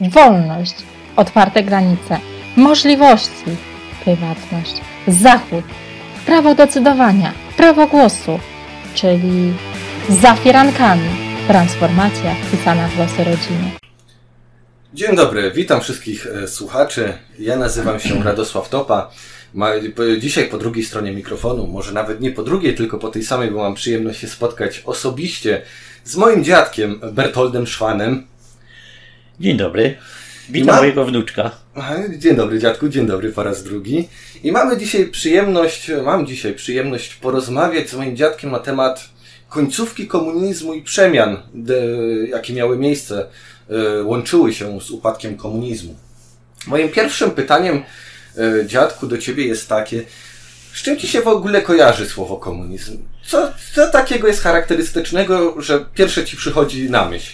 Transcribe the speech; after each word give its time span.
wolność, 0.00 0.74
otwarte 1.16 1.62
granice, 1.62 2.18
możliwości, 2.56 3.56
prywatność, 4.04 4.74
zachód, 5.08 5.64
prawo 6.26 6.54
decydowania, 6.54 7.32
prawo 7.56 7.86
głosu, 7.86 8.40
czyli 8.94 9.52
za 10.08 10.34
firankami 10.34 11.08
transformacja 11.46 12.34
wpisana 12.34 12.88
w 12.88 12.98
losy 12.98 13.24
rodziny. 13.24 13.70
Dzień 14.94 15.16
dobry, 15.16 15.50
witam 15.50 15.80
wszystkich 15.80 16.26
e, 16.26 16.48
słuchaczy. 16.48 17.12
Ja 17.38 17.56
nazywam 17.56 18.00
się 18.00 18.22
Radosław 18.24 18.68
Topa. 18.68 19.10
Dzisiaj 20.18 20.48
po 20.48 20.58
drugiej 20.58 20.84
stronie 20.84 21.12
mikrofonu, 21.12 21.66
może 21.66 21.92
nawet 21.92 22.20
nie 22.20 22.32
po 22.32 22.42
drugiej, 22.42 22.74
tylko 22.74 22.98
po 22.98 23.08
tej 23.08 23.24
samej, 23.24 23.50
bo 23.50 23.58
mam 23.58 23.74
przyjemność 23.74 24.20
się 24.20 24.28
spotkać 24.28 24.82
osobiście 24.86 25.62
z 26.04 26.16
moim 26.16 26.44
dziadkiem 26.44 27.00
Bertoldem 27.12 27.66
Szwanem. 27.66 28.26
Dzień 29.40 29.56
dobry. 29.56 29.96
Witam 30.48 30.74
ma... 30.74 30.80
mojego 30.80 31.04
wnuczka. 31.04 31.50
Dzień 32.18 32.36
dobry 32.36 32.58
dziadku, 32.58 32.88
dzień 32.88 33.06
dobry 33.06 33.32
po 33.32 33.42
raz 33.42 33.64
drugi. 33.64 34.08
I 34.42 34.52
mamy 34.52 34.76
dzisiaj 34.76 35.06
przyjemność, 35.06 35.90
mam 36.04 36.26
dzisiaj 36.26 36.54
przyjemność 36.54 37.14
porozmawiać 37.14 37.90
z 37.90 37.94
moim 37.94 38.16
dziadkiem 38.16 38.50
na 38.50 38.58
temat 38.58 39.08
końcówki 39.48 40.06
komunizmu 40.06 40.74
i 40.74 40.82
przemian, 40.82 41.36
jakie 42.28 42.54
miały 42.54 42.78
miejsce, 42.78 43.26
e, 43.70 44.02
łączyły 44.02 44.54
się 44.54 44.80
z 44.80 44.90
upadkiem 44.90 45.36
komunizmu. 45.36 45.94
Moim 46.66 46.88
pierwszym 46.88 47.30
pytaniem, 47.30 47.82
e, 48.38 48.66
dziadku, 48.66 49.06
do 49.06 49.18
ciebie 49.18 49.46
jest 49.46 49.68
takie, 49.68 50.02
z 50.74 50.82
czym 50.82 50.96
ci 50.96 51.08
się 51.08 51.20
w 51.20 51.28
ogóle 51.28 51.62
kojarzy 51.62 52.06
słowo 52.06 52.36
komunizm? 52.36 52.98
Co, 53.26 53.52
co 53.74 53.90
takiego 53.90 54.26
jest 54.26 54.42
charakterystycznego, 54.42 55.62
że 55.62 55.84
pierwsze 55.94 56.24
ci 56.24 56.36
przychodzi 56.36 56.90
na 56.90 57.08
myśl? 57.08 57.32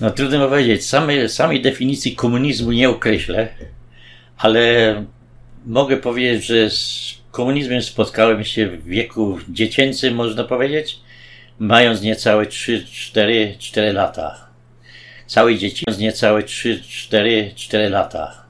No 0.00 0.10
trudno 0.10 0.48
powiedzieć. 0.48 0.86
Samej, 0.86 1.28
samej 1.28 1.62
definicji 1.62 2.16
komunizmu 2.16 2.72
nie 2.72 2.88
określę, 2.88 3.48
ale 4.36 5.04
mogę 5.66 5.96
powiedzieć, 5.96 6.46
że 6.46 6.70
z 6.70 7.14
komunizmem 7.30 7.82
spotkałem 7.82 8.44
się 8.44 8.68
w 8.68 8.84
wieku 8.84 9.38
dziecięcym, 9.48 10.14
można 10.14 10.44
powiedzieć, 10.44 11.00
mając 11.58 12.02
niecałe 12.02 12.46
3, 12.46 12.86
4, 12.92 13.54
4 13.58 13.92
lata. 13.92 14.48
Całe 15.26 15.58
dzieciństwo, 15.58 16.02
niecałe 16.02 16.42
3, 16.42 16.82
4, 16.88 17.52
4 17.54 17.88
lata. 17.88 18.44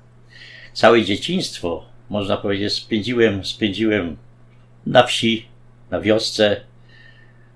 Całe 0.72 1.02
dzieciństwo, 1.02 1.84
można 2.10 2.36
powiedzieć, 2.36 2.72
spędziłem, 2.72 3.44
spędziłem 3.44 4.16
na 4.86 5.02
wsi, 5.02 5.48
na 5.90 6.00
wiosce, 6.00 6.60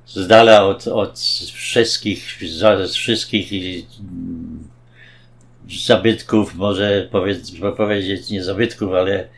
z 0.09 0.27
dala 0.27 0.65
od, 0.65 0.87
od 0.87 1.21
wszystkich, 1.53 2.39
z 2.85 2.95
wszystkich 2.95 3.53
mm, 4.01 4.69
zabytków, 5.87 6.55
może 6.55 7.09
powiedz, 7.11 7.53
powiedzieć 7.77 8.31
nie 8.31 8.45
zabytków, 8.45 8.93
ale 8.93 9.29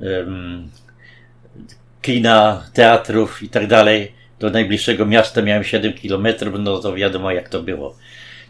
um, 0.00 0.70
kina, 2.02 2.70
teatrów 2.72 3.42
i 3.42 3.48
tak 3.48 3.66
dalej. 3.66 4.12
Do 4.38 4.50
najbliższego 4.50 5.06
miasta 5.06 5.42
miałem 5.42 5.64
7 5.64 5.92
kilometrów, 5.92 6.54
no 6.58 6.78
to 6.78 6.94
wiadomo 6.94 7.30
jak 7.30 7.48
to 7.48 7.62
było. 7.62 7.96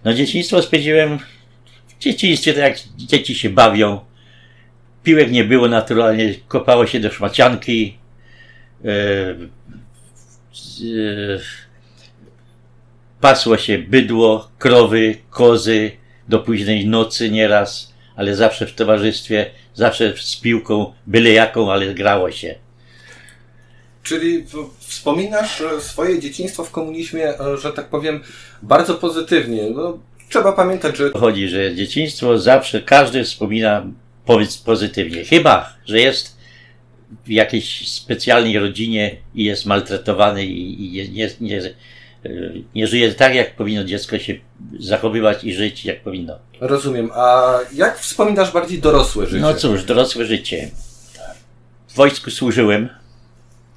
No 0.04 0.14
dzieciństwo 0.14 0.62
spędziłem 0.62 1.18
w 1.88 1.98
dzieciństwie, 1.98 2.52
tak 2.54 2.62
jak 2.62 2.76
dzieci 2.96 3.34
się 3.34 3.50
bawią. 3.50 4.00
Piłek 5.02 5.30
nie 5.30 5.44
było 5.44 5.68
naturalnie, 5.68 6.34
kopało 6.48 6.86
się 6.86 7.00
do 7.00 7.10
szmacianki. 7.10 7.98
Yy, 8.84 9.48
pasło 13.20 13.58
się 13.58 13.78
bydło, 13.78 14.50
krowy, 14.58 15.16
kozy 15.30 15.90
do 16.28 16.38
późnej 16.38 16.86
nocy 16.86 17.30
nieraz, 17.30 17.92
ale 18.16 18.36
zawsze 18.36 18.66
w 18.66 18.74
towarzystwie, 18.74 19.50
zawsze 19.74 20.14
z 20.16 20.36
piłką, 20.36 20.92
byle 21.06 21.30
jaką, 21.30 21.72
ale 21.72 21.94
grało 21.94 22.30
się. 22.30 22.54
Czyli 24.02 24.44
wspominasz 24.78 25.62
swoje 25.80 26.18
dzieciństwo 26.18 26.64
w 26.64 26.70
komunizmie, 26.70 27.40
e, 27.40 27.56
że 27.58 27.72
tak 27.72 27.88
powiem, 27.88 28.20
bardzo 28.62 28.94
pozytywnie. 28.94 29.70
No, 29.70 29.98
trzeba 30.28 30.52
pamiętać, 30.52 30.96
że. 30.96 31.10
Chodzi, 31.10 31.48
że 31.48 31.74
dzieciństwo 31.74 32.38
zawsze 32.38 32.82
każdy 32.82 33.24
wspomina 33.24 33.86
powiedz 34.24 34.58
pozytywnie. 34.58 35.24
Chyba, 35.24 35.72
że 35.84 36.00
jest 36.00 36.35
w 37.24 37.30
jakiejś 37.30 37.88
specjalnej 37.88 38.58
rodzinie 38.58 39.16
i 39.34 39.44
jest 39.44 39.66
maltretowany 39.66 40.46
i, 40.46 40.96
i 40.96 41.10
nie, 41.12 41.28
nie, 41.40 41.60
nie 42.74 42.86
żyje 42.86 43.14
tak, 43.14 43.34
jak 43.34 43.56
powinno 43.56 43.84
dziecko 43.84 44.18
się 44.18 44.34
zachowywać 44.78 45.44
i 45.44 45.54
żyć, 45.54 45.84
jak 45.84 46.00
powinno. 46.00 46.38
Rozumiem. 46.60 47.10
A 47.14 47.58
jak 47.74 47.98
wspominasz 47.98 48.52
bardziej 48.52 48.78
dorosłe 48.78 49.26
życie? 49.26 49.42
No 49.42 49.54
cóż, 49.54 49.84
dorosłe 49.84 50.24
życie. 50.24 50.70
W 51.88 51.94
wojsku 51.94 52.30
służyłem. 52.30 52.88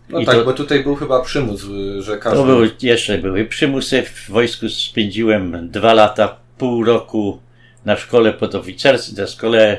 No 0.10 0.26
tak, 0.26 0.36
to, 0.36 0.46
bo 0.46 0.54
tutaj 0.54 0.84
był 0.84 0.96
chyba 0.96 1.22
przymus, 1.22 1.62
że 2.00 2.18
każdy... 2.18 2.40
To 2.40 2.46
były, 2.46 2.72
jeszcze 2.82 3.18
były 3.18 3.46
przymusy. 3.46 4.04
W 4.04 4.30
wojsku 4.30 4.70
spędziłem 4.70 5.70
dwa 5.72 5.94
lata, 5.94 6.38
pół 6.58 6.84
roku 6.84 7.40
na 7.86 7.98
szkole 7.98 8.34
podoficerskiej, 8.34 9.16
na 9.16 9.28
szkole... 9.28 9.78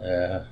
E, 0.00 0.44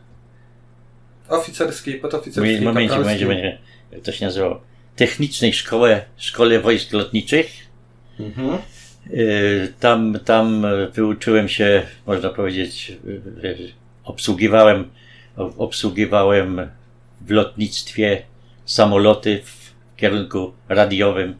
Oficerskiej, 1.33 1.95
podoficerskiej, 2.01 2.61
Momencie, 2.61 2.99
momencie, 2.99 3.25
momencie, 3.25 3.59
jak 3.93 4.01
to 4.01 4.13
się 4.13 4.25
nazywało? 4.25 4.61
Technicznej 4.97 5.53
Szkole, 5.53 6.05
Szkole 6.17 6.61
Wojsk 6.61 6.93
Lotniczych. 6.93 7.67
Mhm. 8.21 8.59
Y, 9.11 9.73
tam, 9.81 10.19
tam 10.25 10.67
wyuczyłem 10.93 11.49
się, 11.49 11.83
można 12.07 12.31
powiedzieć, 12.31 12.93
y, 13.45 13.73
obsługiwałem, 14.05 14.91
obsługiwałem 15.37 16.71
w 17.21 17.31
lotnictwie 17.31 18.23
samoloty 18.65 19.43
w 19.45 19.73
kierunku 19.97 20.53
radiowym. 20.69 21.35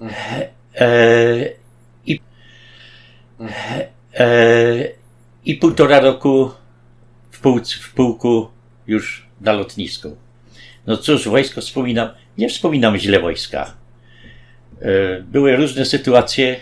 Mhm. 0.00 0.42
E, 0.74 1.50
i, 2.06 2.20
e, 4.14 4.88
I 5.44 5.54
półtora 5.54 6.00
roku 6.00 6.50
w, 7.30 7.40
pół, 7.40 7.60
w 7.82 7.94
pułku 7.94 8.48
już 8.86 9.26
na 9.40 9.52
lotnisku. 9.52 10.16
No 10.86 10.96
cóż, 10.96 11.28
wojsko 11.28 11.60
wspominam, 11.60 12.08
nie 12.38 12.48
wspominam 12.48 12.98
źle 12.98 13.20
wojska. 13.20 13.74
E, 14.80 15.20
były 15.22 15.56
różne 15.56 15.84
sytuacje, 15.84 16.56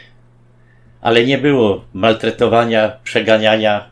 ale 1.01 1.25
nie 1.25 1.39
było 1.39 1.85
maltretowania, 1.93 2.97
przeganiania, 3.05 3.91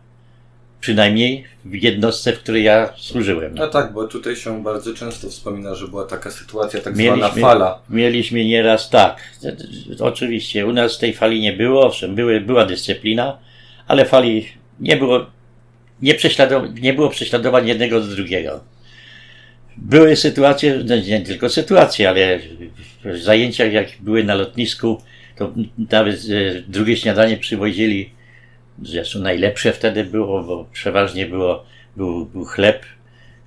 przynajmniej 0.80 1.44
w 1.64 1.74
jednostce, 1.74 2.32
w 2.32 2.38
której 2.38 2.64
ja 2.64 2.92
służyłem. 2.96 3.54
No 3.54 3.68
tak, 3.68 3.92
bo 3.92 4.08
tutaj 4.08 4.36
się 4.36 4.62
bardzo 4.62 4.94
często 4.94 5.28
wspomina, 5.28 5.74
że 5.74 5.88
była 5.88 6.04
taka 6.04 6.30
sytuacja, 6.30 6.80
tak 6.80 6.97
mieliśmy, 6.97 7.28
zwana 7.28 7.34
fala. 7.41 7.82
Mieliśmy 7.91 8.44
nieraz 8.44 8.91
tak. 8.91 9.20
Oczywiście, 10.00 10.66
u 10.66 10.72
nas 10.72 10.98
tej 10.98 11.12
fali 11.12 11.41
nie 11.41 11.52
było, 11.52 11.86
owszem, 11.86 12.14
były, 12.14 12.41
była 12.41 12.64
dyscyplina, 12.64 13.38
ale 13.86 14.04
fali 14.04 14.48
nie 14.80 14.97
było, 14.97 15.26
nie, 16.02 16.14
nie 16.80 16.92
było 16.92 17.08
prześladowań 17.08 17.68
jednego 17.68 18.00
do 18.00 18.06
drugiego. 18.06 18.60
Były 19.76 20.16
sytuacje, 20.16 20.80
no 20.84 20.96
nie 20.96 21.20
tylko 21.20 21.48
sytuacje, 21.48 22.08
ale 22.08 22.38
w 23.04 23.18
zajęciach 23.18 23.72
jak 23.72 23.86
były 24.00 24.24
na 24.24 24.34
lotnisku, 24.34 25.02
to 25.36 25.52
nawet 25.90 26.16
e, 26.16 26.62
drugie 26.68 26.96
śniadanie 26.96 27.36
przywozili, 27.36 28.10
zresztą 28.82 29.18
najlepsze 29.18 29.72
wtedy 29.72 30.04
było, 30.04 30.42
bo 30.42 30.66
przeważnie 30.72 31.26
było, 31.26 31.64
był, 31.96 32.26
był 32.26 32.44
chleb, 32.44 32.84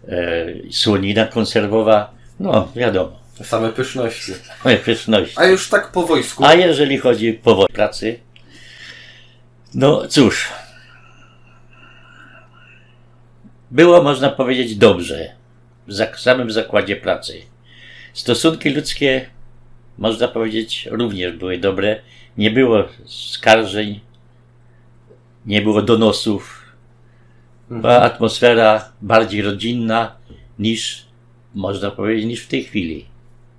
e, 0.07 0.45
słonina 0.71 1.25
konserwowa, 1.25 2.13
no 2.39 2.71
wiadomo. 2.75 3.19
Same 3.43 3.69
pyszności. 3.69 4.31
Same 4.63 4.77
pyszności. 4.77 5.35
A 5.37 5.45
już 5.45 5.69
tak 5.69 5.91
po 5.91 6.03
wojsku. 6.03 6.45
A 6.45 6.53
jeżeli 6.53 6.97
chodzi 6.97 7.33
po 7.33 7.67
pracy, 7.67 8.19
no 9.73 10.07
cóż, 10.07 10.49
było 13.73 14.03
można 14.03 14.29
powiedzieć 14.29 14.75
dobrze 14.75 15.35
w 15.87 16.19
samym 16.19 16.51
zakładzie 16.51 16.95
pracy. 16.95 17.41
Stosunki 18.13 18.69
ludzkie, 18.69 19.25
można 19.97 20.27
powiedzieć, 20.27 20.87
również 20.91 21.37
były 21.37 21.57
dobre. 21.57 22.01
Nie 22.37 22.51
było 22.51 22.83
skarżeń, 23.05 23.99
nie 25.45 25.61
było 25.61 25.81
donosów. 25.81 26.63
Była 27.69 27.93
mhm. 27.93 28.11
atmosfera 28.11 28.91
bardziej 29.01 29.41
rodzinna 29.41 30.15
niż, 30.59 31.05
można 31.55 31.91
powiedzieć, 31.91 32.25
niż 32.25 32.43
w 32.43 32.47
tej 32.47 32.63
chwili. 32.63 33.05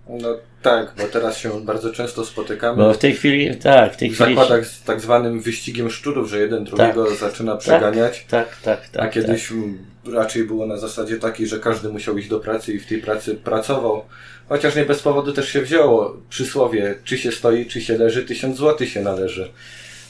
No 0.09 0.29
tak, 0.65 0.93
bo 0.99 1.05
teraz 1.05 1.39
się 1.39 1.65
bardzo 1.65 1.93
często 1.93 2.25
spotykamy. 2.25 2.77
Bo 2.83 2.95
w 2.95 2.99
tej 2.99 3.15
chwili, 3.15 3.57
tak, 3.57 3.95
w 3.95 3.97
tej 3.97 4.11
w 4.11 4.15
chwili. 4.15 4.35
zakładach 4.35 4.67
z 4.67 4.83
tak 4.83 5.01
zwanym 5.01 5.41
wyścigiem 5.41 5.91
szczurów, 5.91 6.31
że 6.31 6.41
jeden 6.41 6.65
drugiego 6.65 7.05
tak, 7.05 7.17
zaczyna 7.17 7.57
przeganiać. 7.57 8.27
Tak, 8.29 8.57
tak, 8.63 8.89
tak. 8.89 9.05
a 9.05 9.09
kiedyś 9.09 9.49
tak. 9.49 10.15
raczej 10.15 10.45
było 10.45 10.67
na 10.67 10.77
zasadzie 10.77 11.17
takiej, 11.17 11.47
że 11.47 11.59
każdy 11.59 11.89
musiał 11.89 12.19
iść 12.19 12.29
do 12.29 12.41
pracy 12.41 12.73
i 12.73 12.79
w 12.79 12.87
tej 12.87 12.99
pracy 12.99 13.35
pracował. 13.35 14.05
Chociaż 14.49 14.77
nie 14.77 14.85
bez 14.85 15.03
powodu 15.03 15.33
też 15.33 15.49
się 15.49 15.63
wzięło 15.63 16.17
przysłowie, 16.29 16.95
czy 17.05 17.19
się 17.19 17.33
stoi, 17.33 17.67
czy 17.67 17.81
się 17.81 17.99
leży, 17.99 18.25
tysiąc 18.25 18.57
złotych 18.57 18.89
się 18.89 19.01
należy. 19.03 19.51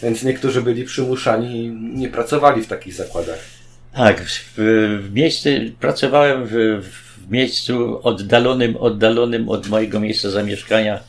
Więc 0.02 0.22
niektórzy 0.22 0.62
byli 0.62 0.84
przymuszani 0.84 1.64
i 1.64 1.70
nie 1.70 2.08
pracowali 2.08 2.62
w 2.62 2.66
takich 2.66 2.94
zakładach. 2.94 3.53
Tak, 3.94 4.20
w, 4.24 4.54
w 5.02 5.14
miejscu, 5.14 5.48
pracowałem 5.80 6.46
w, 6.46 6.52
w 6.82 7.30
miejscu 7.30 8.00
oddalonym, 8.02 8.76
oddalonym 8.76 9.48
od 9.48 9.68
mojego 9.68 10.00
miejsca 10.00 10.30
zamieszkania 10.30 11.00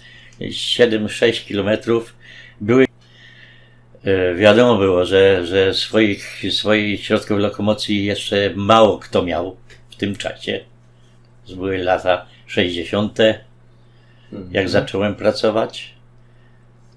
7-6 0.42 1.46
kilometrów. 1.46 2.16
Były, 2.62 2.86
e, 4.04 4.36
wiadomo 4.36 4.78
było, 4.78 5.06
że, 5.06 5.46
że 5.46 5.74
swoich, 5.74 6.44
swoich 6.50 7.06
środków 7.06 7.40
lokomocji 7.40 8.06
jeszcze 8.06 8.52
mało 8.56 9.00
kto 9.00 9.24
miał 9.24 9.56
w 9.90 9.96
tym 9.96 10.16
czasie. 10.16 10.60
To 11.48 11.56
były 11.56 11.78
lata 11.78 12.26
60., 12.48 13.18
jak 14.52 14.70
zacząłem 14.70 15.16
pracować. 15.16 15.94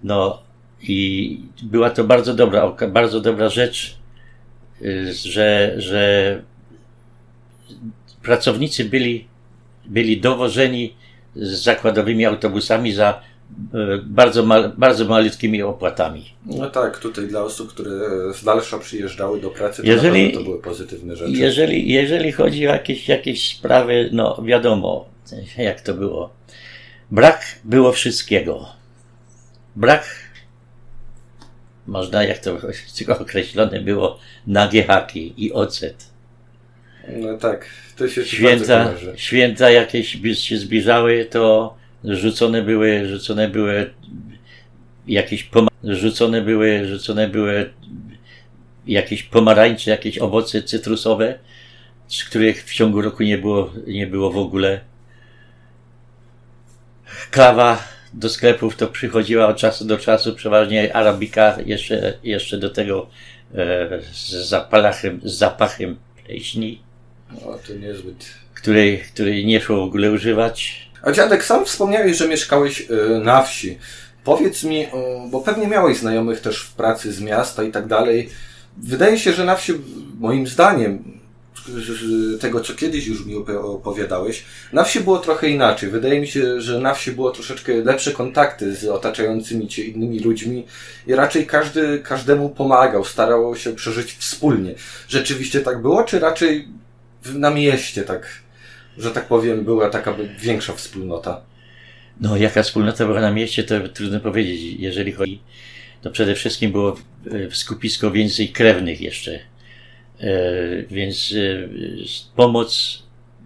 No 0.02 0.42
i 0.82 1.40
była 1.62 1.90
to 1.90 2.04
bardzo 2.04 2.34
dobra, 2.34 2.76
bardzo 2.88 3.20
dobra 3.20 3.48
rzecz, 3.48 3.98
że, 5.12 5.74
że 5.76 6.42
pracownicy 8.22 8.84
byli, 8.84 9.28
byli 9.86 10.20
dowożeni 10.20 10.94
z 11.36 11.62
zakładowymi 11.62 12.24
autobusami 12.26 12.92
za 12.92 13.20
y, 13.74 13.76
bardzo, 14.02 14.46
mal, 14.46 14.72
bardzo 14.76 15.04
malutkimi 15.04 15.62
opłatami. 15.62 16.34
No 16.46 16.70
tak, 16.70 16.98
tutaj 16.98 17.26
dla 17.26 17.42
osób, 17.42 17.68
które 17.72 17.90
z 18.34 18.44
dalsza 18.44 18.78
przyjeżdżały 18.78 19.40
do 19.40 19.50
pracy, 19.50 19.82
to 19.82 19.88
Jeżeli- 19.88 20.32
to 20.32 20.42
były 20.42 20.62
pozytywne 20.62 21.16
rzeczy. 21.16 21.32
Jeżeli, 21.32 21.92
jeżeli 21.92 22.32
chodzi 22.32 22.68
o 22.68 22.72
jakieś, 22.72 23.08
jakieś 23.08 23.56
sprawy, 23.56 24.08
no 24.12 24.42
wiadomo, 24.44 25.08
jak 25.58 25.80
to 25.80 25.94
było. 25.94 26.30
Brak 27.10 27.40
było 27.64 27.92
wszystkiego. 27.92 28.68
Brak, 29.76 30.04
można 31.88 32.24
jak 32.24 32.38
to 32.38 32.58
określone 33.20 33.80
było, 33.80 34.18
nagie 34.46 34.84
haki 34.84 35.34
i 35.36 35.52
ocet. 35.52 36.06
No 37.16 37.38
tak, 37.38 37.66
to 37.96 38.08
się 38.08 38.24
Święta, 38.24 38.94
święta 39.16 39.70
jakieś 39.70 40.16
by 40.16 40.34
się 40.34 40.56
zbliżały, 40.56 41.24
to 41.24 41.74
rzucone 42.04 42.62
były, 42.62 43.08
rzucone 43.08 43.48
były 43.48 43.90
jakieś 45.06 45.50
rzucone 45.84 46.42
były, 46.42 46.88
rzucone 46.88 47.28
były 47.28 47.70
jakieś 48.86 49.22
pomarańcze, 49.22 49.90
jakieś 49.90 50.18
owoce 50.18 50.62
cytrusowe, 50.62 51.38
z 52.08 52.24
których 52.24 52.64
w 52.64 52.74
ciągu 52.74 53.02
roku 53.02 53.22
nie 53.22 53.38
było, 53.38 53.72
nie 53.86 54.06
było 54.06 54.30
w 54.30 54.38
ogóle. 54.38 54.80
Kawa 57.30 57.97
do 58.12 58.28
sklepów 58.28 58.76
to 58.76 58.86
przychodziła 58.86 59.46
od 59.46 59.56
czasu 59.56 59.84
do 59.84 59.98
czasu, 59.98 60.34
przeważnie 60.34 60.96
arabika, 60.96 61.56
jeszcze, 61.66 62.18
jeszcze 62.22 62.58
do 62.58 62.70
tego 62.70 63.06
e, 63.54 63.88
z 64.12 64.48
zapachem, 64.48 65.20
z 65.24 65.32
zapachem 65.32 65.96
pleśni 66.26 66.82
O, 67.46 67.58
to 67.66 67.74
niezbyt. 67.74 68.26
której, 68.54 68.98
której 68.98 69.46
nie 69.46 69.60
szło 69.60 69.76
w 69.76 69.82
ogóle 69.82 70.10
używać. 70.10 70.88
A 71.02 71.12
dziadek, 71.12 71.44
sam 71.44 71.64
wspomniałeś, 71.64 72.16
że 72.16 72.28
mieszkałeś 72.28 72.80
y, 72.80 73.20
na 73.24 73.42
wsi. 73.42 73.78
Powiedz 74.24 74.64
mi, 74.64 74.84
y, 74.84 74.88
bo 75.30 75.40
pewnie 75.40 75.66
miałeś 75.66 75.98
znajomych 75.98 76.40
też 76.40 76.62
w 76.62 76.72
pracy 76.74 77.12
z 77.12 77.20
miasta 77.20 77.62
i 77.62 77.72
tak 77.72 77.86
dalej. 77.86 78.28
Wydaje 78.76 79.18
się, 79.18 79.32
że 79.32 79.44
na 79.44 79.56
wsi, 79.56 79.72
moim 80.18 80.46
zdaniem, 80.46 81.17
tego 82.40 82.60
co 82.60 82.74
kiedyś 82.74 83.06
już 83.06 83.26
mi 83.26 83.34
opo- 83.34 83.74
opowiadałeś, 83.74 84.44
na 84.72 84.84
wsi 84.84 85.00
było 85.00 85.18
trochę 85.18 85.48
inaczej. 85.48 85.90
Wydaje 85.90 86.20
mi 86.20 86.26
się, 86.26 86.60
że 86.60 86.78
na 86.78 86.94
wsi 86.94 87.12
było 87.12 87.30
troszeczkę 87.30 87.74
lepsze 87.74 88.12
kontakty 88.12 88.74
z 88.76 88.84
otaczającymi 88.84 89.68
cię 89.68 89.84
innymi 89.84 90.20
ludźmi 90.20 90.66
i 91.06 91.14
raczej 91.14 91.46
każdy 91.46 91.98
każdemu 91.98 92.48
pomagał, 92.48 93.04
starał 93.04 93.56
się 93.56 93.74
przeżyć 93.74 94.12
wspólnie. 94.12 94.74
Rzeczywiście 95.08 95.60
tak 95.60 95.82
było, 95.82 96.04
czy 96.04 96.18
raczej 96.18 96.68
na 97.34 97.50
mieście 97.50 98.02
tak, 98.02 98.28
że 98.98 99.10
tak 99.10 99.28
powiem, 99.28 99.64
była 99.64 99.90
taka 99.90 100.14
większa 100.40 100.72
wspólnota? 100.72 101.40
No, 102.20 102.36
jaka 102.36 102.62
wspólnota 102.62 103.06
była 103.06 103.20
na 103.20 103.30
mieście, 103.30 103.64
to 103.64 103.88
trudno 103.88 104.20
powiedzieć. 104.20 104.60
Jeżeli 104.78 105.12
chodzi, 105.12 105.40
to 106.02 106.10
przede 106.10 106.34
wszystkim 106.34 106.72
było 106.72 106.96
w 107.50 107.56
skupisko 107.56 108.10
więcej 108.10 108.48
krewnych 108.48 109.00
jeszcze. 109.00 109.40
E, 110.20 110.82
Więc 110.90 111.34
e, 111.36 111.68
pomoc 112.36 113.02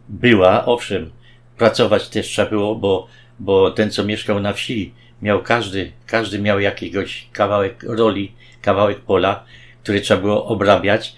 była, 0.09 0.67
owszem, 0.67 1.11
pracować 1.59 2.09
też 2.09 2.27
trzeba 2.27 2.51
było, 2.51 2.75
bo, 2.75 3.09
bo 3.39 3.71
ten, 3.71 3.91
co 3.91 4.05
mieszkał 4.05 4.41
na 4.41 4.53
wsi, 4.53 4.93
miał 5.23 5.43
każdy, 5.43 5.93
każdy 6.07 6.39
miał 6.39 6.61
jakiegoś 6.61 7.29
kawałek 7.33 7.83
roli, 7.83 8.33
kawałek 8.63 9.01
pola, 9.01 9.45
który 9.83 10.01
trzeba 10.01 10.21
było 10.21 10.47
obrabiać. 10.47 11.17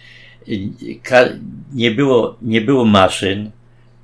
Nie 1.73 1.91
było, 1.91 2.37
nie 2.43 2.61
było 2.61 2.85
maszyn, 2.85 3.51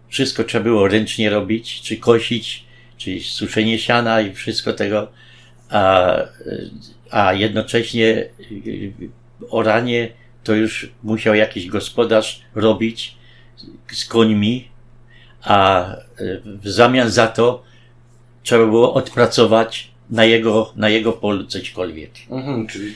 wszystko 0.08 0.44
trzeba 0.44 0.64
było 0.64 0.88
ręcznie 0.88 1.31
robić, 1.31 1.82
czy 1.82 1.97
kosić, 1.97 2.64
czyli 2.97 3.23
suszenie 3.23 3.79
siana 3.79 4.20
i 4.20 4.32
wszystko 4.32 4.73
tego, 4.73 5.12
a, 5.70 6.17
a 7.11 7.32
jednocześnie 7.32 8.25
oranie 9.50 10.08
to 10.44 10.54
już 10.54 10.90
musiał 11.02 11.34
jakiś 11.34 11.66
gospodarz 11.66 12.42
robić 12.54 13.16
z 13.92 14.04
końmi, 14.04 14.69
a 15.42 15.92
y, 16.20 16.40
w 16.44 16.69
zamian 16.69 17.10
za 17.10 17.26
to 17.26 17.62
trzeba 18.42 18.66
było 18.66 18.94
odpracować 18.94 19.90
na 20.10 20.25
jego, 20.25 20.72
na 20.76 20.88
jego 20.88 21.12
polu 21.12 21.44
cośkolwiek. 21.44 22.10
Mhm, 22.31 22.66
czyli 22.66 22.94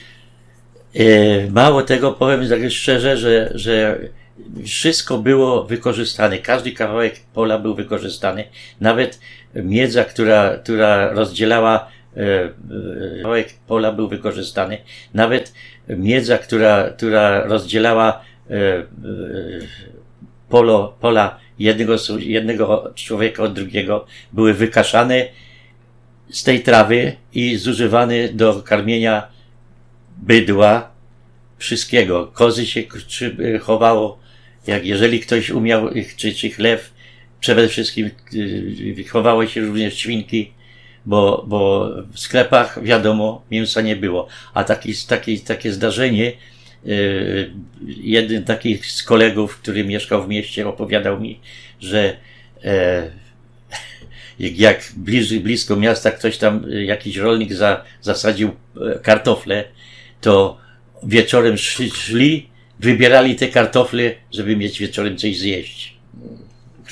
E, 0.94 1.50
Mało 1.50 1.82
tego, 1.82 2.12
powiem 2.12 2.48
tak 2.48 2.70
szczerze, 2.70 3.16
że, 3.16 3.50
że 3.54 3.98
wszystko 4.64 5.18
było 5.18 5.64
wykorzystane. 5.64 6.38
Każdy 6.38 6.72
kawałek 6.72 7.20
pola 7.34 7.58
był 7.58 7.74
wykorzystany. 7.74 8.44
Nawet 8.80 9.20
miedza, 9.54 10.04
która, 10.04 10.56
która 10.56 11.12
rozdzielała 11.12 11.88
e, 12.16 12.20
e, 12.20 12.52
kawałek 13.22 13.54
pola 13.66 13.92
był 13.92 14.08
wykorzystany. 14.08 14.78
Nawet 15.14 15.52
miedza, 15.88 16.38
która, 16.38 16.90
która 16.90 17.44
rozdzielała 17.44 18.20
e, 18.50 18.54
e, 18.54 18.84
polo, 20.48 20.96
pola 21.00 21.38
jednego, 21.58 21.96
jednego 22.18 22.92
człowieka 22.94 23.42
od 23.42 23.52
drugiego, 23.52 24.06
były 24.32 24.54
wykaszane 24.54 25.26
z 26.30 26.42
tej 26.44 26.62
trawy 26.62 27.12
i 27.32 27.56
zużywane 27.56 28.28
do 28.28 28.62
karmienia 28.62 29.28
bydła, 30.16 30.94
wszystkiego. 31.58 32.26
Kozy 32.26 32.66
się 32.66 32.82
y, 33.38 33.58
chowało, 33.58 34.18
jak 34.66 34.86
jeżeli 34.86 35.20
ktoś 35.20 35.50
umiał, 35.50 35.90
czy, 36.16 36.34
czy 36.34 36.50
chlew, 36.50 36.92
przede 37.40 37.68
wszystkim 37.68 38.10
chowały 39.10 39.48
się 39.48 39.60
również 39.60 39.94
świnki, 39.94 40.52
bo, 41.06 41.44
bo 41.48 41.90
w 42.12 42.18
sklepach, 42.20 42.82
wiadomo, 42.82 43.42
mięsa 43.50 43.80
nie 43.80 43.96
było. 43.96 44.28
A 44.54 44.64
taki, 44.64 44.94
taki, 45.08 45.40
takie 45.40 45.72
zdarzenie, 45.72 46.32
y, 46.86 47.50
jeden 47.86 48.44
taki 48.44 48.78
z 48.78 49.02
kolegów, 49.02 49.56
który 49.56 49.84
mieszkał 49.84 50.24
w 50.24 50.28
mieście, 50.28 50.68
opowiadał 50.68 51.20
mi, 51.20 51.40
że 51.80 52.16
jak- 54.38 54.58
jak 54.58 54.92
bliżej, 54.96 55.40
blisko 55.40 55.76
miasta 55.76 56.10
ktoś 56.10 56.38
tam, 56.38 56.64
y, 56.72 56.84
jakiś 56.84 57.16
rolnik 57.16 57.52
za, 57.52 57.84
zasadził 58.02 58.50
e, 58.94 58.98
kartofle, 58.98 59.64
to 60.20 60.58
wieczorem 61.02 61.58
szli, 61.58 61.90
szli, 61.90 62.48
wybierali 62.80 63.36
te 63.36 63.48
kartofle, 63.48 64.14
żeby 64.32 64.56
mieć 64.56 64.78
wieczorem 64.78 65.16
coś 65.16 65.38
zjeść. 65.38 65.93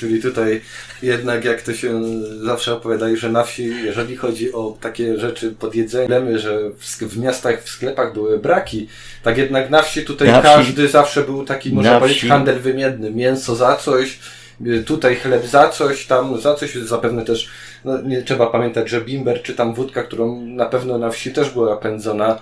Czyli 0.03 0.21
tutaj 0.21 0.61
jednak 1.03 1.45
jak 1.45 1.61
to 1.61 1.73
się 1.73 2.01
zawsze 2.41 2.73
opowiadali, 2.73 3.17
że 3.17 3.29
na 3.31 3.43
wsi, 3.43 3.71
jeżeli 3.85 4.15
chodzi 4.15 4.53
o 4.53 4.77
takie 4.81 5.19
rzeczy 5.19 5.51
pod 5.59 5.75
jedzenie, 5.75 6.07
problemy, 6.07 6.39
że 6.39 6.59
w, 7.01 7.17
miastach, 7.17 7.63
w 7.63 7.69
sklepach 7.69 8.13
były 8.13 8.39
braki, 8.39 8.87
tak 9.23 9.37
jednak 9.37 9.69
na 9.69 9.81
wsi 9.81 10.01
tutaj 10.05 10.27
Na 10.27 10.39
wsi- 10.41 10.43
każdy 10.43 10.87
zawsze 10.87 11.21
był 11.23 11.45
taki, 11.45 11.71
można 11.73 11.91
na 11.93 11.99
powiedzieć, 11.99 12.23
wsi- 12.23 12.27
handel 12.29 12.59
wymienny. 12.59 13.11
Mięso 13.11 13.55
za 13.55 13.75
coś, 13.75 14.19
y, 14.67 14.83
tutaj 14.83 15.15
chleb 15.15 15.45
za 15.45 15.69
coś, 15.69 16.05
tam 16.07 16.41
za 16.41 16.53
coś, 16.55 16.75
zapewne 16.75 17.25
też, 17.25 17.49
no, 17.85 18.01
nie 18.01 18.21
trzeba 18.21 18.47
pamiętać, 18.47 18.89
że 18.89 19.01
bimber 19.01 19.41
czy 19.41 19.53
tam 19.53 19.73
wódka, 19.73 20.03
którą 20.03 20.45
na 20.45 20.65
pewno 20.65 20.97
na 20.97 21.09
wsi 21.09 21.31
też 21.31 21.49
była 21.49 21.77
pędzona, 21.77 22.39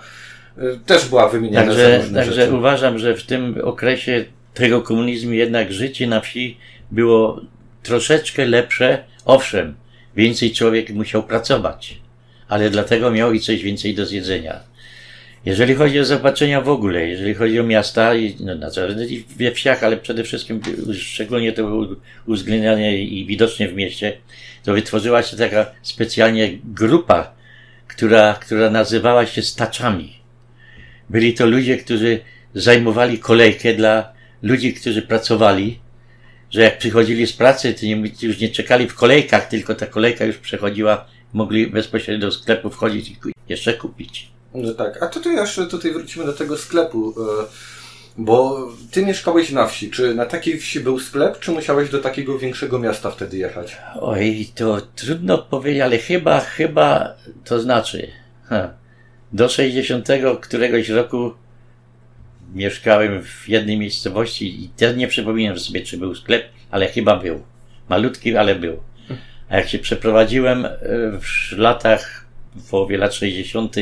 y, 0.58 0.78
też 0.86 1.04
była 1.08 1.28
wymieniana 1.28 1.72
za 1.72 1.78
Także, 1.78 1.98
różne 1.98 2.18
także 2.18 2.32
rzeczy. 2.34 2.52
uważam, 2.54 2.98
że 2.98 3.16
w 3.16 3.22
tym 3.26 3.58
okresie 3.64 4.24
tego 4.54 4.82
komunizmu 4.82 5.32
jednak 5.32 5.72
życie 5.72 6.06
na 6.06 6.20
wsi 6.20 6.56
było 6.92 7.40
troszeczkę 7.82 8.46
lepsze. 8.46 9.04
Owszem, 9.24 9.74
więcej 10.16 10.52
człowiek 10.52 10.90
musiał 10.90 11.22
pracować, 11.22 11.98
ale 12.48 12.70
dlatego 12.70 13.10
miał 13.10 13.32
i 13.32 13.40
coś 13.40 13.62
więcej 13.62 13.94
do 13.94 14.06
zjedzenia. 14.06 14.60
Jeżeli 15.44 15.74
chodzi 15.74 16.00
o 16.00 16.04
zaopatrzenia 16.04 16.60
w 16.60 16.68
ogóle, 16.68 17.08
jeżeli 17.08 17.34
chodzi 17.34 17.60
o 17.60 17.62
miasta, 17.62 18.12
no, 18.40 18.54
na 18.54 18.68
i 19.08 19.24
we 19.36 19.52
wsiach, 19.52 19.84
ale 19.84 19.96
przede 19.96 20.24
wszystkim 20.24 20.60
szczególnie 20.94 21.52
to 21.52 21.62
było 21.62 21.86
uwzględniane 22.26 22.96
i 22.96 23.26
widocznie 23.26 23.68
w 23.68 23.74
mieście, 23.74 24.18
to 24.62 24.72
wytworzyła 24.72 25.22
się 25.22 25.36
taka 25.36 25.66
specjalnie 25.82 26.58
grupa, 26.64 27.32
która, 27.88 28.34
która 28.34 28.70
nazywała 28.70 29.26
się 29.26 29.42
staczami. 29.42 30.16
Byli 31.10 31.34
to 31.34 31.46
ludzie, 31.46 31.76
którzy 31.76 32.20
zajmowali 32.54 33.18
kolejkę 33.18 33.74
dla 33.74 34.12
ludzi, 34.42 34.74
którzy 34.74 35.02
pracowali, 35.02 35.78
że 36.52 36.62
jak 36.62 36.78
przychodzili 36.78 37.26
z 37.26 37.32
pracy, 37.32 37.74
to 37.74 37.86
nie, 37.86 38.02
już 38.22 38.40
nie 38.40 38.48
czekali 38.48 38.88
w 38.88 38.94
kolejkach, 38.94 39.48
tylko 39.48 39.74
ta 39.74 39.86
kolejka 39.86 40.24
już 40.24 40.36
przechodziła, 40.36 41.04
mogli 41.32 41.66
bezpośrednio 41.66 42.26
do 42.26 42.32
sklepu 42.32 42.70
wchodzić 42.70 43.08
i 43.10 43.16
jeszcze 43.48 43.74
kupić. 43.74 44.32
No 44.54 44.74
tak, 44.74 45.02
a 45.02 45.06
tutaj 45.06 45.34
jeszcze 45.34 45.66
tutaj 45.66 45.92
wrócimy 45.92 46.26
do 46.26 46.32
tego 46.32 46.58
sklepu, 46.58 47.14
e, 47.40 47.46
bo 48.18 48.68
ty 48.90 49.06
mieszkałeś 49.06 49.50
na 49.50 49.66
wsi. 49.66 49.90
Czy 49.90 50.14
na 50.14 50.26
takiej 50.26 50.58
wsi 50.58 50.80
był 50.80 50.98
sklep, 50.98 51.38
czy 51.38 51.50
musiałeś 51.50 51.90
do 51.90 51.98
takiego 51.98 52.38
większego 52.38 52.78
miasta 52.78 53.10
wtedy 53.10 53.36
jechać? 53.36 53.76
Oj, 54.00 54.48
to 54.54 54.80
trudno 54.80 55.38
powiedzieć, 55.38 55.82
ale 55.82 55.98
chyba, 55.98 56.40
chyba, 56.40 57.14
to 57.44 57.60
znaczy, 57.60 58.10
ha, 58.44 58.70
do 59.32 59.48
60 59.48 60.08
któregoś 60.40 60.88
roku 60.88 61.32
mieszkałem 62.54 63.22
w 63.22 63.48
jednej 63.48 63.78
miejscowości 63.78 64.64
i 64.64 64.68
teraz 64.68 64.96
nie 64.96 65.08
przypominam 65.08 65.58
sobie, 65.58 65.80
czy 65.80 65.98
był 65.98 66.14
sklep, 66.14 66.44
ale 66.70 66.86
chyba 66.86 67.16
był. 67.16 67.42
Malutki, 67.88 68.36
ale 68.36 68.54
był. 68.54 68.82
A 69.48 69.56
jak 69.56 69.68
się 69.68 69.78
przeprowadziłem 69.78 70.64
e, 70.64 70.78
w 71.20 71.58
latach, 71.58 72.26
w 72.56 72.70
połowie 72.70 72.98
lat 72.98 73.14
60. 73.14 73.76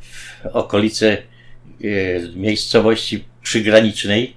w 0.00 0.46
okolice 0.46 1.12
e, 1.12 1.18
miejscowości 2.34 3.24
przygranicznej, 3.42 4.36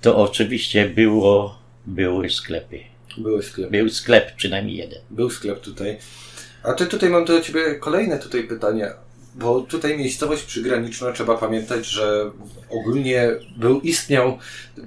to 0.00 0.16
oczywiście 0.16 0.88
było, 0.88 1.58
były 1.86 2.30
sklepy. 2.30 2.80
Były 3.18 3.42
sklepy. 3.42 3.70
Był 3.70 3.88
sklep, 3.88 4.34
przynajmniej 4.36 4.76
jeden. 4.76 4.98
Był 5.10 5.30
sklep 5.30 5.60
tutaj. 5.60 5.98
A 6.62 6.72
ty 6.72 6.86
tutaj 6.86 7.10
mam 7.10 7.24
do 7.24 7.40
ciebie 7.40 7.74
kolejne 7.74 8.18
tutaj 8.18 8.44
pytanie. 8.44 8.90
Bo 9.34 9.60
tutaj 9.60 9.98
miejscowość 9.98 10.42
przygraniczna, 10.42 11.12
trzeba 11.12 11.36
pamiętać, 11.36 11.86
że 11.86 12.30
ogólnie 12.70 13.28
był, 13.56 13.80
istniał 13.80 14.38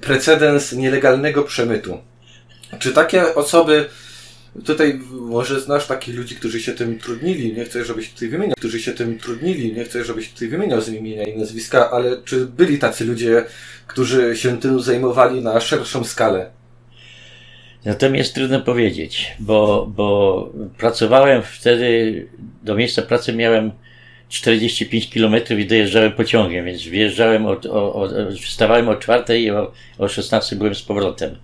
precedens 0.01 0.73
nielegalnego 0.73 1.43
przemytu. 1.43 1.97
Czy 2.79 2.91
takie 2.91 3.35
osoby, 3.35 3.85
tutaj 4.65 4.99
może 5.11 5.61
znasz 5.61 5.87
takich 5.87 6.15
ludzi, 6.15 6.35
którzy 6.35 6.61
się 6.61 6.73
tym 6.73 6.99
trudnili, 6.99 7.53
nie 7.53 7.65
chcę, 7.65 7.85
żebyś 7.85 8.13
tutaj 8.13 8.29
wymieniał, 8.29 8.55
którzy 8.57 8.79
się 8.79 8.91
tym 8.91 9.19
trudnili, 9.19 9.73
nie 9.73 9.83
chcę, 9.83 10.03
żebyś 10.03 10.33
tutaj 10.33 10.47
wymieniał 10.47 10.81
z 10.81 10.89
imienia 10.89 11.23
i 11.23 11.37
nazwiska, 11.37 11.91
ale 11.91 12.21
czy 12.25 12.45
byli 12.45 12.79
tacy 12.79 13.05
ludzie, 13.05 13.45
którzy 13.87 14.35
się 14.35 14.59
tym 14.59 14.79
zajmowali 14.79 15.41
na 15.41 15.59
szerszą 15.59 16.03
skalę? 16.03 16.51
Natomiast 17.85 18.33
trudno 18.33 18.61
powiedzieć, 18.61 19.33
bo, 19.39 19.87
bo 19.95 20.49
pracowałem 20.77 21.41
wtedy, 21.43 22.27
do 22.63 22.75
miejsca 22.75 23.01
pracy 23.01 23.33
miałem 23.33 23.71
45 24.29 25.09
km 25.09 25.35
i 25.59 25.65
dojeżdżałem 25.65 26.11
pociągiem, 26.11 26.65
więc 26.65 26.81
wjeżdżałem 26.81 27.45
od, 27.45 27.65
o, 27.65 27.93
o, 27.93 28.09
wstawałem 28.41 28.89
o 28.89 28.95
czwartej 28.95 29.43
i 29.43 29.51
o, 29.51 29.71
o 29.97 30.07
16 30.07 30.55
byłem 30.55 30.75
z 30.75 30.81
powrotem. 30.81 31.35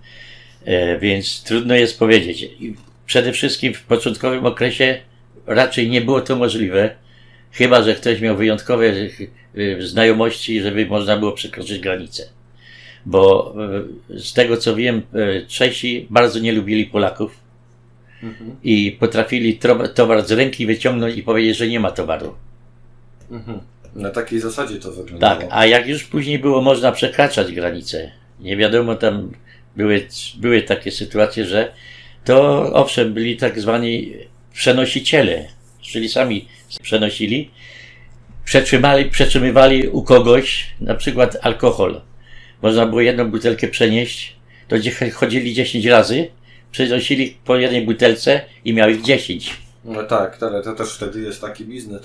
E, 0.64 0.98
więc 0.98 1.42
trudno 1.42 1.74
jest 1.74 1.98
powiedzieć. 1.98 2.42
I 2.42 2.74
przede 3.06 3.32
wszystkim 3.32 3.74
w 3.74 3.82
początkowym 3.82 4.46
okresie 4.46 5.00
raczej 5.46 5.90
nie 5.90 6.00
było 6.00 6.20
to 6.20 6.36
możliwe, 6.36 6.94
chyba 7.52 7.82
że 7.82 7.94
ktoś 7.94 8.20
miał 8.20 8.36
wyjątkowe 8.36 8.86
e, 8.86 9.82
znajomości, 9.82 10.60
żeby 10.60 10.86
można 10.86 11.16
było 11.16 11.32
przekroczyć 11.32 11.78
granicę. 11.78 12.28
Bo 13.06 13.54
e, 14.10 14.18
z 14.20 14.32
tego 14.32 14.56
co 14.56 14.76
wiem, 14.76 15.02
e, 15.14 15.46
Czesi 15.46 16.06
bardzo 16.10 16.38
nie 16.38 16.52
lubili 16.52 16.86
Polaków 16.86 17.44
Mhm. 18.24 18.56
i 18.64 18.96
potrafili 19.00 19.58
towar 19.94 20.26
z 20.26 20.32
ręki 20.32 20.66
wyciągnąć 20.66 21.16
i 21.16 21.22
powiedzieć, 21.22 21.56
że 21.56 21.68
nie 21.68 21.80
ma 21.80 21.90
towaru. 21.90 22.34
Mhm. 23.34 23.60
Na 23.94 24.10
takiej 24.10 24.40
zasadzie 24.40 24.76
to 24.76 24.92
wyglądało. 24.92 25.40
Tak, 25.40 25.48
a 25.50 25.66
jak 25.66 25.88
już 25.88 26.04
później 26.04 26.38
było 26.38 26.62
można 26.62 26.92
przekraczać 26.92 27.52
granice, 27.52 28.12
nie 28.40 28.56
wiadomo, 28.56 28.94
tam 28.94 29.32
były, 29.76 30.06
były 30.36 30.62
takie 30.62 30.90
sytuacje, 30.90 31.44
że 31.44 31.72
to 32.24 32.62
owszem, 32.72 33.14
byli 33.14 33.36
tak 33.36 33.60
zwani 33.60 34.12
przenosiciele, 34.52 35.48
czyli 35.80 36.08
sami 36.08 36.48
przenosili, 36.82 37.50
przetrzymali, 38.44 39.04
przetrzymywali 39.10 39.88
u 39.88 40.02
kogoś 40.02 40.66
na 40.80 40.94
przykład 40.94 41.36
alkohol. 41.42 42.00
Można 42.62 42.86
było 42.86 43.00
jedną 43.00 43.30
butelkę 43.30 43.68
przenieść, 43.68 44.36
to 44.68 44.76
chodzili 45.14 45.54
10 45.54 45.86
razy, 45.86 46.28
przenosili 46.72 47.36
po 47.44 47.56
jednej 47.56 47.86
butelce 47.86 48.40
i 48.64 48.74
miał 48.74 48.90
ich 48.90 49.02
10. 49.02 49.56
No 49.84 50.02
tak, 50.02 50.42
ale 50.42 50.62
to 50.62 50.72
też 50.72 50.94
wtedy 50.94 51.20
jest 51.20 51.40
taki 51.40 51.64
biznes. 51.64 52.02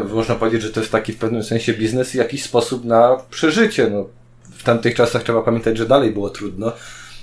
Można 0.00 0.34
powiedzieć, 0.34 0.62
że 0.62 0.70
to 0.70 0.80
jest 0.80 0.92
taki 0.92 1.12
w 1.12 1.18
pewnym 1.18 1.42
sensie 1.42 1.72
biznes 1.72 2.14
i 2.14 2.18
jakiś 2.18 2.42
sposób 2.42 2.84
na 2.84 3.16
przeżycie. 3.30 3.90
No, 3.90 4.08
w 4.50 4.62
tamtych 4.62 4.94
czasach 4.94 5.22
trzeba 5.22 5.42
pamiętać, 5.42 5.78
że 5.78 5.86
dalej 5.86 6.10
było 6.10 6.30
trudno. 6.30 6.72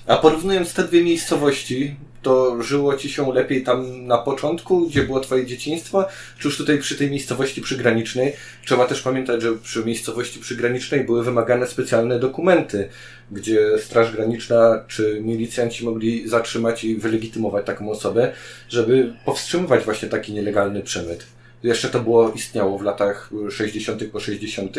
A 0.08 0.18
porównując 0.18 0.74
te 0.74 0.84
dwie 0.84 1.04
miejscowości, 1.04 1.96
to 2.22 2.64
żyło 2.64 2.96
ci 2.96 3.10
się 3.10 3.34
lepiej 3.34 3.64
tam 3.64 4.08
na 4.08 4.18
początku, 4.18 4.88
gdzie 4.88 5.04
było 5.04 5.20
twoje 5.20 5.46
dzieciństwo, 5.46 6.06
czy 6.40 6.48
już 6.48 6.58
tutaj 6.58 6.78
przy 6.78 6.96
tej 6.96 7.12
miejscowości 7.12 7.62
przygranicznej? 7.62 8.34
Trzeba 8.66 8.86
też 8.86 9.02
pamiętać, 9.02 9.42
że 9.42 9.54
przy 9.54 9.86
miejscowości 9.86 10.40
przygranicznej 10.40 11.04
były 11.04 11.24
wymagane 11.24 11.68
specjalne 11.68 12.20
dokumenty, 12.20 12.90
gdzie 13.32 13.78
Straż 13.78 14.12
Graniczna 14.12 14.84
czy 14.88 15.22
milicjanci 15.22 15.86
mogli 15.86 16.30
zatrzymać 16.30 16.84
i 16.84 16.96
wylegitymować 16.96 17.66
taką 17.66 17.92
osobę, 17.92 18.34
żeby 18.70 19.14
powstrzymywać 19.26 19.84
właśnie 19.84 20.10
taki 20.10 20.34
nielegalny 20.34 20.82
przemyt. 20.82 21.39
Jeszcze 21.64 21.90
to 21.90 22.00
było, 22.00 22.32
istniało 22.32 22.78
w 22.78 22.82
latach 22.82 23.30
60. 23.52 24.04
po 24.04 24.20
60., 24.20 24.76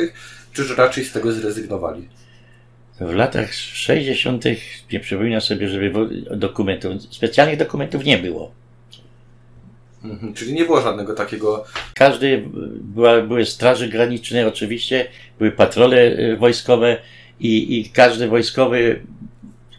czy 0.53 0.65
że 0.65 0.75
raczej 0.75 1.05
z 1.05 1.13
tego 1.13 1.33
zrezygnowali? 1.33 2.09
W 3.01 3.15
latach 3.15 3.55
60. 3.55 4.45
nie 4.93 5.01
przypominam 5.01 5.41
sobie, 5.41 5.69
żeby 5.69 5.93
dokumentów, 6.37 6.93
specjalnych 7.11 7.59
dokumentów 7.59 8.05
nie 8.05 8.19
było. 8.19 8.53
Mhm. 10.05 10.35
Czyli 10.35 10.53
nie 10.53 10.65
było 10.65 10.81
żadnego 10.81 11.15
takiego. 11.15 11.65
Każdy, 11.95 12.45
była, 12.81 13.23
były 13.23 13.47
straże 13.47 13.89
graniczne 13.89 14.47
oczywiście, 14.47 15.09
były 15.39 15.53
patrole 15.53 16.19
y, 16.19 16.37
wojskowe 16.37 16.97
i, 17.41 17.81
i 17.81 17.91
każdy 17.91 18.29
wojskowy, 18.29 19.01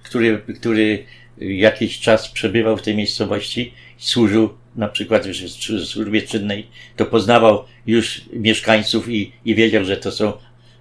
który, 0.04 0.42
który 0.60 1.06
jakiś 1.38 2.00
czas 2.00 2.30
przebywał 2.30 2.78
w 2.78 2.82
tej 2.82 2.96
miejscowości, 2.96 3.74
służył 3.98 4.50
na 4.76 4.88
przykład 4.88 5.28
w 5.28 5.86
służbie 5.86 6.22
czynnej, 6.22 6.68
to 6.98 7.06
poznawał 7.06 7.64
już 7.88 8.22
mieszkańców 8.34 9.10
i, 9.10 9.32
i 9.46 9.56
wiedział, 9.56 9.86
że 9.86 9.98
to 9.98 10.12
są, 10.12 10.34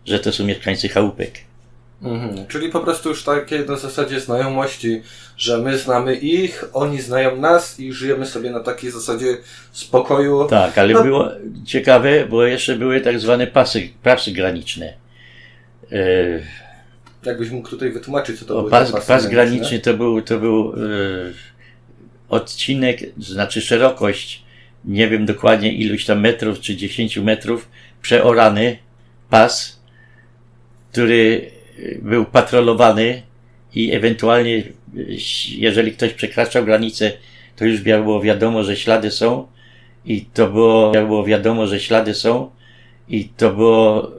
że 0.06 0.18
to 0.18 0.32
są 0.32 0.44
mieszkańcy 0.44 0.88
chałupek. 0.88 1.30
Mhm. 2.02 2.46
Czyli 2.46 2.68
po 2.68 2.80
prostu 2.80 3.08
już 3.08 3.24
takie 3.24 3.58
na 3.58 3.76
zasadzie 3.76 4.20
znajomości, 4.20 5.02
że 5.36 5.58
my 5.58 5.78
znamy 5.78 6.14
ich, 6.16 6.64
oni 6.72 7.00
znają 7.00 7.36
nas 7.36 7.80
i 7.80 7.92
żyjemy 7.92 8.26
sobie 8.26 8.50
na 8.50 8.60
takiej 8.60 8.90
zasadzie 8.90 9.36
spokoju. 9.72 10.46
Tak, 10.50 10.78
ale 10.78 10.94
No. 10.94 11.02
było 11.02 11.28
ciekawe, 11.66 12.26
bo 12.26 12.44
jeszcze 12.44 12.76
były 12.76 13.00
tak 13.00 13.20
zwane 13.20 13.46
pasy, 13.46 13.88
pasy 14.02 14.32
graniczne. 14.32 14.92
E, 15.92 16.40
Jakbyś 17.24 17.50
mógł 17.50 17.68
tutaj 17.68 17.90
wytłumaczyć, 17.90 18.38
co 18.38 18.44
to 18.44 18.54
O, 18.54 18.58
były 18.58 18.70
pas, 18.70 19.06
pas 19.06 19.26
graniczny 19.26 19.78
to 19.78 19.94
był, 19.94 20.22
to 20.22 20.38
był 20.38 20.72
e, 20.72 20.76
odcinek, 22.30 23.00
znaczy 23.18 23.60
szerokość, 23.60 24.42
nie 24.84 25.08
wiem 25.08 25.26
dokładnie 25.26 25.72
iluś 25.72 26.04
tam 26.04 26.20
metrów 26.20 26.60
czy 26.60 26.76
10 26.76 27.16
metrów, 27.16 27.68
przeorany 28.02 28.78
pas, 29.30 29.80
który 30.92 31.50
był 32.02 32.24
patrolowany 32.24 33.22
i 33.74 33.92
ewentualnie, 33.92 34.62
jeżeli 35.48 35.92
ktoś 35.92 36.12
przekraczał 36.12 36.64
granicę, 36.64 37.12
to 37.56 37.64
już 37.64 37.80
było 37.80 38.22
wiadomo, 38.22 38.64
że 38.64 38.76
ślady 38.76 39.10
są 39.10 39.46
i 40.04 40.24
to 40.24 40.46
było, 40.46 40.92
było 40.92 41.24
wiadomo, 41.24 41.66
że 41.66 41.80
ślady 41.80 42.14
są 42.14 42.50
i 43.08 43.28
to 43.28 43.52
było 43.52 44.10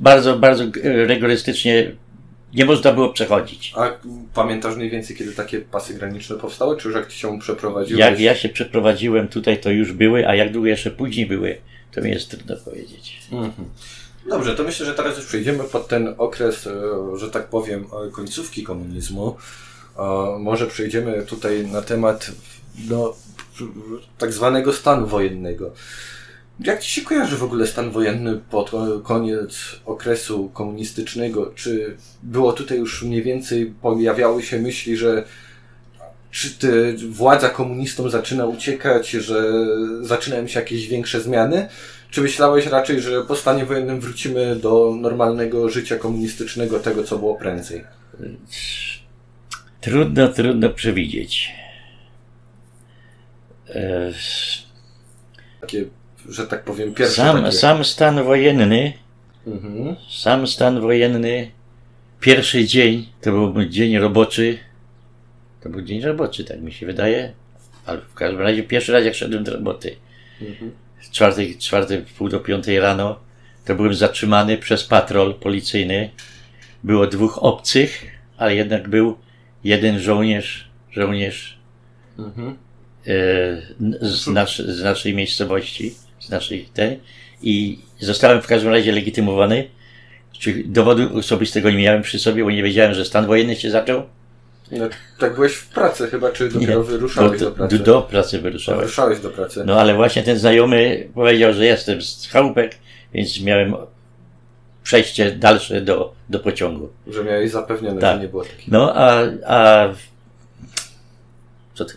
bardzo, 0.00 0.38
bardzo 0.38 0.64
rygorystycznie 0.82 1.92
nie 2.54 2.64
można 2.64 2.92
było 2.92 3.08
przechodzić. 3.08 3.72
A 3.76 3.90
pamiętasz 4.34 4.76
mniej 4.76 4.90
więcej, 4.90 5.16
kiedy 5.16 5.32
takie 5.32 5.60
pasy 5.60 5.94
graniczne 5.94 6.36
powstały, 6.36 6.76
czy 6.76 6.88
już 6.88 6.96
jak 6.96 7.06
ty 7.06 7.14
się 7.14 7.38
przeprowadziłeś? 7.38 8.00
Jak 8.00 8.20
ja 8.20 8.34
się 8.34 8.48
przeprowadziłem 8.48 9.28
tutaj, 9.28 9.60
to 9.60 9.70
już 9.70 9.92
były, 9.92 10.28
a 10.28 10.34
jak 10.34 10.52
długo 10.52 10.68
jeszcze 10.68 10.90
później 10.90 11.26
były, 11.26 11.58
to 11.92 12.00
mi 12.00 12.10
jest 12.10 12.30
trudno 12.30 12.56
powiedzieć. 12.56 13.20
Mhm. 13.32 13.68
Dobrze, 14.28 14.54
to 14.54 14.62
myślę, 14.62 14.86
że 14.86 14.94
teraz 14.94 15.16
już 15.16 15.26
przejdziemy 15.26 15.64
pod 15.64 15.88
ten 15.88 16.14
okres, 16.18 16.66
e, 16.66 16.72
że 17.18 17.30
tak 17.30 17.48
powiem, 17.48 17.86
e, 18.08 18.10
końcówki 18.10 18.62
komunizmu. 18.62 19.36
E, 19.98 20.38
Może 20.38 20.66
przejdziemy 20.66 21.22
tutaj 21.22 21.66
na 21.66 21.82
temat 21.82 22.30
no, 22.88 23.14
tak 24.18 24.32
zwanego 24.32 24.72
stanu 24.72 25.06
wojennego. 25.06 25.72
Jak 26.60 26.80
Ci 26.82 26.90
się 26.90 27.02
kojarzy 27.02 27.36
w 27.36 27.42
ogóle 27.42 27.66
stan 27.66 27.90
wojenny 27.90 28.40
pod 28.50 28.70
koniec 29.02 29.80
okresu 29.86 30.48
komunistycznego? 30.48 31.52
Czy 31.54 31.96
było 32.22 32.52
tutaj 32.52 32.78
już 32.78 33.02
mniej 33.02 33.22
więcej, 33.22 33.74
pojawiały 33.82 34.42
się 34.42 34.58
myśli, 34.58 34.96
że 34.96 35.24
czy 36.30 36.50
ty, 36.50 36.96
władza 37.08 37.48
komunistom 37.48 38.10
zaczyna 38.10 38.46
uciekać, 38.46 39.10
że 39.10 39.52
zaczynają 40.00 40.46
się 40.46 40.60
jakieś 40.60 40.88
większe 40.88 41.20
zmiany? 41.20 41.68
Czy 42.10 42.20
myślałeś 42.20 42.66
raczej, 42.66 43.00
że 43.00 43.22
po 43.22 43.36
stanie 43.36 43.64
wojennym 43.64 44.00
wrócimy 44.00 44.56
do 44.56 44.96
normalnego 45.00 45.68
życia 45.68 45.96
komunistycznego, 45.96 46.80
tego 46.80 47.04
co 47.04 47.18
było 47.18 47.34
prędzej? 47.34 47.84
Trudno, 49.80 50.28
trudno 50.28 50.70
przewidzieć. 50.70 51.52
E, 53.68 54.12
Takie, 55.60 55.84
że 56.28 56.46
tak 56.46 56.64
powiem, 56.64 56.94
pierwsze 56.94 57.16
Sam, 57.16 57.42
takie... 57.42 57.56
sam 57.56 57.84
stan 57.84 58.22
wojenny, 58.24 58.92
Mhm. 59.46 59.96
sam 60.10 60.46
stan 60.46 60.80
wojenny, 60.80 61.50
pierwszy 62.20 62.64
dzień, 62.64 63.06
to 63.20 63.32
był 63.32 63.64
dzień 63.64 63.98
roboczy. 63.98 64.58
To 65.62 65.68
był 65.68 65.82
dzień 65.82 66.00
roboczy, 66.00 66.44
tak 66.44 66.60
mi 66.60 66.72
się 66.72 66.86
wydaje. 66.86 67.32
Ale 67.86 68.00
w 68.00 68.14
każdym 68.14 68.40
razie 68.40 68.62
pierwszy 68.62 68.92
raz 68.92 69.04
jak 69.04 69.14
szedłem 69.14 69.44
do 69.44 69.52
roboty. 69.52 69.96
Mhm. 70.40 70.70
czwartej, 71.12 71.58
czwartej, 71.58 72.04
pół 72.18 72.28
do 72.28 72.40
piątej 72.40 72.80
rano, 72.80 73.18
to 73.64 73.74
byłem 73.74 73.94
zatrzymany 73.94 74.58
przez 74.58 74.84
patrol 74.84 75.34
policyjny. 75.34 76.10
Było 76.84 77.06
dwóch 77.06 77.38
obcych, 77.42 78.06
ale 78.36 78.54
jednak 78.54 78.88
był 78.88 79.16
jeden 79.64 79.98
żołnierz, 79.98 80.68
żołnierz 80.90 81.58
Mhm. 82.18 82.56
e, 83.06 83.12
z, 84.06 84.26
nasz, 84.26 84.58
z 84.58 84.82
naszej 84.82 85.14
miejscowości, 85.14 85.94
z 86.26 86.30
naszej 86.30 86.64
tej 86.64 87.00
i 87.42 87.78
zostałem 88.00 88.42
w 88.42 88.46
każdym 88.46 88.72
razie 88.72 88.92
legitymowany. 88.92 89.68
Czy 90.38 90.62
dowodu 90.66 91.18
osobistego 91.18 91.70
nie 91.70 91.76
miałem 91.78 92.02
przy 92.02 92.18
sobie, 92.18 92.44
bo 92.44 92.50
nie 92.50 92.62
wiedziałem, 92.62 92.94
że 92.94 93.04
stan 93.04 93.26
wojenny 93.26 93.56
się 93.56 93.70
zaczął. 93.70 94.02
No, 94.72 94.84
tak 95.18 95.34
byłeś 95.34 95.54
w 95.54 95.66
pracy 95.68 96.06
chyba, 96.08 96.30
czy 96.30 96.48
dopiero 96.48 96.78
Nie, 96.80 96.84
wyruszałeś 96.84 97.40
do, 97.40 97.50
do 97.50 97.52
pracy? 97.56 97.78
do, 97.78 97.84
do 97.84 98.02
pracy 98.02 98.40
wyruszałem. 98.40 98.80
Wyruszałeś 98.80 99.20
do 99.20 99.30
pracy. 99.30 99.62
No 99.66 99.80
ale 99.80 99.94
właśnie 99.94 100.22
ten 100.22 100.38
znajomy 100.38 101.08
powiedział, 101.14 101.52
że 101.52 101.64
jestem 101.64 102.02
z 102.02 102.28
chałupek, 102.28 102.78
więc 103.14 103.40
miałem 103.40 103.74
przejście 104.82 105.32
dalsze 105.32 105.80
do, 105.80 106.14
do 106.28 106.40
pociągu. 106.40 106.88
Że 107.06 107.24
miałeś 107.24 107.50
zapewnione, 107.50 108.00
Tak. 108.00 108.16
że 108.16 108.22
nie 108.22 108.28
było 108.28 108.44
takich. 108.44 108.68
No 108.68 108.94
a, 108.94 109.22
a 109.46 109.88
co 111.74 111.84
ty? 111.84 111.94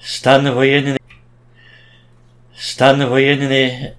Stan 0.00 0.54
wojenny. 0.54 0.96
Stan 2.80 3.08
wojenny. 3.08 3.92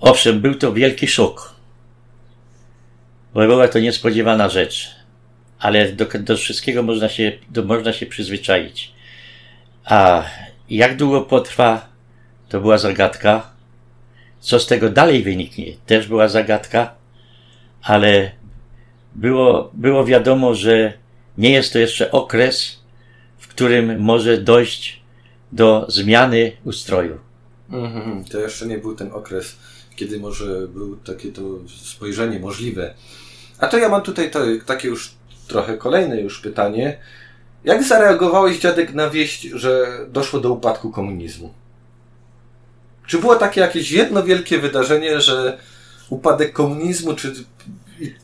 Owszem, 0.00 0.40
był 0.40 0.54
to 0.54 0.72
wielki 0.72 1.08
szok. 1.08 1.54
Bo 3.34 3.40
była 3.40 3.68
to 3.68 3.78
niespodziewana 3.78 4.48
rzecz. 4.48 4.90
Ale 5.58 5.92
do, 5.92 6.06
do 6.20 6.36
wszystkiego 6.36 6.82
można 6.82 7.08
się, 7.08 7.32
do, 7.50 7.64
można 7.64 7.92
się 7.92 8.06
przyzwyczaić. 8.06 8.92
A 9.84 10.24
jak 10.70 10.96
długo 10.96 11.22
potrwa, 11.22 11.88
to 12.48 12.60
była 12.60 12.78
zagadka. 12.78 13.50
Co 14.40 14.60
z 14.60 14.66
tego 14.66 14.90
dalej 14.90 15.22
wyniknie, 15.22 15.72
też 15.86 16.06
była 16.06 16.28
zagadka. 16.28 16.94
Ale 17.82 18.30
było, 19.14 19.70
było 19.74 20.04
wiadomo, 20.04 20.54
że 20.54 20.92
nie 21.38 21.50
jest 21.50 21.72
to 21.72 21.78
jeszcze 21.78 22.10
okres, 22.10 22.80
w 23.38 23.48
którym 23.48 24.00
może 24.00 24.38
dojść 24.38 25.03
do 25.54 25.86
zmiany 25.88 26.52
ustroju. 26.64 27.18
Mhm. 27.70 28.24
To 28.24 28.38
jeszcze 28.38 28.66
nie 28.66 28.78
był 28.78 28.94
ten 28.94 29.12
okres, 29.12 29.56
kiedy 29.96 30.20
może 30.20 30.68
był 30.68 30.96
takie 30.96 31.32
to 31.32 31.42
spojrzenie 31.84 32.38
możliwe. 32.38 32.94
A 33.58 33.66
to 33.66 33.78
ja 33.78 33.88
mam 33.88 34.02
tutaj 34.02 34.30
to, 34.30 34.40
takie 34.66 34.88
już 34.88 35.14
trochę 35.48 35.76
kolejne 35.76 36.20
już 36.20 36.40
pytanie. 36.40 36.98
Jak 37.64 37.82
zareagowałeś 37.82 38.58
dziadek 38.58 38.94
na 38.94 39.10
wieść, 39.10 39.42
że 39.42 39.86
doszło 40.08 40.40
do 40.40 40.52
upadku 40.52 40.90
komunizmu? 40.90 41.54
Czy 43.06 43.18
było 43.18 43.36
takie 43.36 43.60
jakieś 43.60 43.90
jedno 43.90 44.22
wielkie 44.22 44.58
wydarzenie, 44.58 45.20
że 45.20 45.58
upadek 46.08 46.52
komunizmu, 46.52 47.14
czy, 47.14 47.34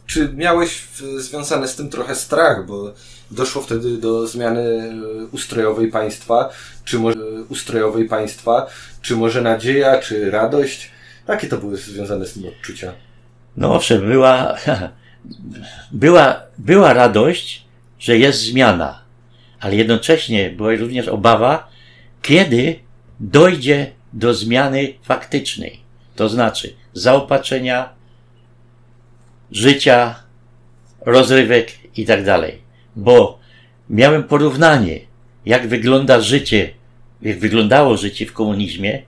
czy 0.06 0.32
miałeś 0.36 0.88
związane 1.16 1.68
z 1.68 1.76
tym 1.76 1.88
trochę 1.88 2.14
strach, 2.14 2.66
bo 2.66 2.92
doszło 3.30 3.62
wtedy 3.62 3.98
do 3.98 4.26
zmiany 4.26 4.60
e, 4.60 5.24
ustrojowej 5.32 5.88
państwa, 5.88 6.50
czy 6.84 6.98
może 6.98 7.18
e, 7.18 7.42
ustrojowej 7.48 8.04
państwa, 8.04 8.66
czy 9.02 9.16
może 9.16 9.42
nadzieja, 9.42 9.98
czy 9.98 10.30
radość? 10.30 10.90
Jakie 11.28 11.46
to 11.46 11.58
były 11.58 11.76
związane 11.76 12.26
z 12.26 12.32
tym 12.32 12.46
odczucia? 12.46 12.92
No 13.56 13.74
owszem, 13.74 14.06
była, 14.06 14.56
była, 15.92 16.42
była 16.58 16.92
radość, 16.92 17.64
że 17.98 18.18
jest 18.18 18.40
zmiana, 18.40 19.02
ale 19.60 19.76
jednocześnie 19.76 20.50
była 20.50 20.76
również 20.76 21.08
obawa, 21.08 21.68
kiedy 22.22 22.80
dojdzie 23.20 23.90
do 24.12 24.34
zmiany 24.34 24.94
faktycznej, 25.02 25.80
to 26.16 26.28
znaczy 26.28 26.74
zaopatrzenia, 26.94 27.88
życia, 29.52 30.22
rozrywek 31.00 31.72
i 31.96 32.06
tak 32.06 32.24
dalej. 32.24 32.69
Bo 32.96 33.38
miałem 33.90 34.24
porównanie, 34.24 35.00
jak 35.46 35.68
wygląda 35.68 36.20
życie, 36.20 36.70
jak 37.22 37.38
wyglądało 37.38 37.96
życie 37.96 38.26
w 38.26 38.32
komunizmie 38.32 39.02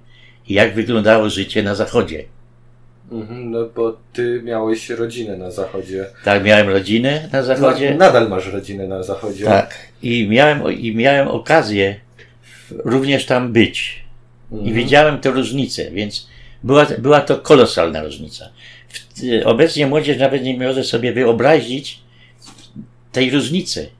i 0.48 0.54
jak 0.54 0.74
wyglądało 0.74 1.30
życie 1.30 1.62
na 1.62 1.74
Zachodzie. 1.74 2.24
Mhm, 3.12 3.50
no 3.50 3.66
bo 3.76 3.96
ty 4.12 4.40
miałeś 4.44 4.90
rodzinę 4.90 5.36
na 5.36 5.50
zachodzie. 5.50 6.06
Tak, 6.24 6.44
miałem 6.44 6.68
rodzinę 6.68 7.28
na 7.32 7.42
zachodzie. 7.42 7.90
Na, 7.90 7.96
nadal 7.96 8.28
masz 8.28 8.46
rodzinę 8.46 8.88
na 8.88 9.02
zachodzie. 9.02 9.44
Tak. 9.44 9.74
I 10.02 10.28
miałem, 10.28 10.72
I 10.72 10.94
miałem 10.96 11.28
okazję 11.28 11.96
również 12.84 13.26
tam 13.26 13.52
być. 13.52 14.04
Mhm. 14.52 14.70
I 14.70 14.72
widziałem 14.72 15.20
tę 15.20 15.30
różnicę, 15.30 15.90
więc 15.90 16.28
była, 16.62 16.86
była 16.98 17.20
to 17.20 17.38
kolosalna 17.38 18.02
różnica. 18.02 18.48
W, 18.88 19.00
obecnie 19.44 19.86
młodzież 19.86 20.18
nawet 20.18 20.42
nie 20.42 20.58
może 20.58 20.84
sobie 20.84 21.12
wyobrazić 21.12 22.01
tej 23.12 23.30
różnicy, 23.30 23.90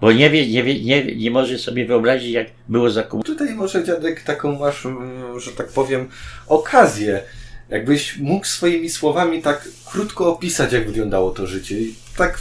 bo 0.00 0.12
nie, 0.12 0.30
wie, 0.30 0.48
nie, 0.48 0.62
wie, 0.64 0.84
nie, 0.84 1.16
nie 1.16 1.30
może 1.30 1.58
sobie 1.58 1.86
wyobrazić, 1.86 2.32
jak 2.32 2.46
było 2.68 2.90
za. 2.90 3.02
Tutaj 3.02 3.54
może 3.54 3.84
dziadek 3.84 4.22
taką 4.22 4.58
masz, 4.58 4.86
mm, 4.86 5.40
że 5.40 5.52
tak 5.52 5.68
powiem, 5.68 6.08
okazję. 6.46 7.22
Jakbyś 7.68 8.18
mógł 8.18 8.46
swoimi 8.46 8.90
słowami 8.90 9.42
tak 9.42 9.68
krótko 9.86 10.32
opisać, 10.32 10.72
jak 10.72 10.86
wyglądało 10.86 11.30
to 11.30 11.46
życie. 11.46 11.80
I 11.80 11.94
tak 12.16 12.38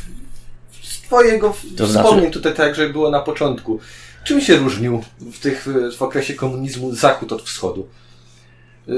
z 0.84 1.02
twojego 1.02 1.56
To 1.78 1.88
wspomnień 1.88 2.20
znaczy- 2.20 2.32
tutaj, 2.32 2.54
tak 2.54 2.78
jak 2.78 2.92
było 2.92 3.10
na 3.10 3.20
początku. 3.20 3.80
Czym 4.24 4.42
się 4.42 4.56
różnił 4.56 5.04
w, 5.20 5.40
tych, 5.40 5.68
w 5.98 6.02
okresie 6.02 6.34
komunizmu 6.34 6.96
zachód 6.96 7.32
od 7.32 7.42
wschodu? 7.42 7.88
Yy, 8.88 8.96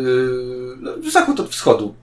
no, 0.79 0.91
zachód 1.11 1.39
od 1.39 1.49
wschodu. 1.49 1.95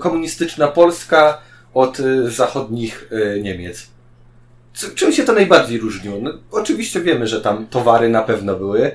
Komunistyczna 0.00 0.68
Polska 0.68 1.40
od 1.74 1.98
yy, 1.98 2.30
zachodnich 2.30 3.08
yy, 3.10 3.42
Niemiec. 3.42 3.86
C- 4.76 4.94
Czym 4.94 5.12
się 5.12 5.24
to 5.24 5.32
najbardziej 5.32 5.78
różniło? 5.78 6.18
No, 6.22 6.32
oczywiście 6.50 7.00
wiemy, 7.00 7.26
że 7.26 7.40
tam 7.40 7.66
towary 7.66 8.08
na 8.08 8.22
pewno 8.22 8.56
były, 8.56 8.90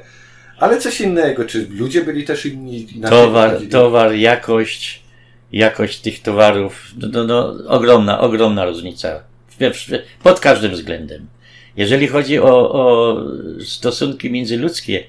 ale 0.60 0.78
coś 0.78 1.02
innego. 1.02 1.46
Czy 1.46 1.68
ludzie 1.70 2.04
byli 2.04 2.24
też 2.24 2.46
inni? 2.46 2.88
Towar, 3.10 3.62
towar, 3.72 4.14
jakość, 4.14 5.04
jakość 5.52 6.00
tych 6.00 6.22
towarów, 6.22 6.92
no, 6.98 7.08
no, 7.12 7.24
no, 7.24 7.56
ogromna, 7.68 8.20
ogromna 8.20 8.66
różnica. 8.66 9.24
Pod 10.24 10.40
każdym 10.40 10.72
względem. 10.72 11.28
Jeżeli 11.78 12.08
chodzi 12.08 12.40
o, 12.40 12.72
o 12.74 13.18
stosunki 13.66 14.32
międzyludzkie, 14.32 15.04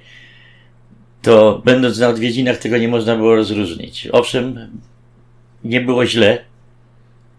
to 1.23 1.63
będąc 1.65 1.99
na 1.99 2.09
odwiedzinach 2.09 2.59
tego 2.59 2.79
nie 2.79 2.89
można 2.89 3.17
było 3.17 3.37
rozróżnić. 3.37 4.09
Owszem, 4.13 4.71
nie 5.65 5.81
było 5.81 6.07
źle, 6.07 6.45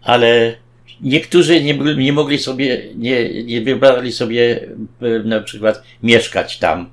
ale 0.02 0.56
niektórzy 1.00 1.62
nie, 1.62 1.78
nie 1.78 2.12
mogli 2.12 2.38
sobie, 2.38 2.88
nie, 2.96 3.44
nie 3.44 3.60
wybrali 3.60 4.12
sobie 4.12 4.68
e, 5.00 5.18
na 5.18 5.40
przykład 5.40 5.82
mieszkać 6.02 6.58
tam. 6.58 6.90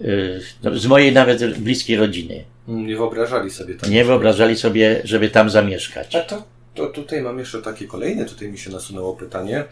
Y, 0.00 0.40
no, 0.62 0.78
Z 0.78 0.86
mojej 0.86 1.12
nawet 1.12 1.58
bliskiej 1.58 1.96
rodziny. 1.96 2.44
Nie 2.68 2.96
wyobrażali 2.96 3.50
sobie 3.50 3.74
tego. 3.74 3.92
Nie 3.92 4.04
wyobrażali 4.04 4.56
sobie, 4.56 5.00
żeby 5.04 5.28
tam 5.28 5.50
zamieszkać. 5.50 6.16
A 6.16 6.20
to, 6.20 6.42
to 6.74 6.86
tutaj 6.86 7.22
mam 7.22 7.38
jeszcze 7.38 7.62
takie 7.62 7.86
kolejne, 7.86 8.24
tutaj 8.24 8.48
mi 8.48 8.58
się 8.58 8.70
nasunęło 8.70 9.16
pytanie. 9.16 9.64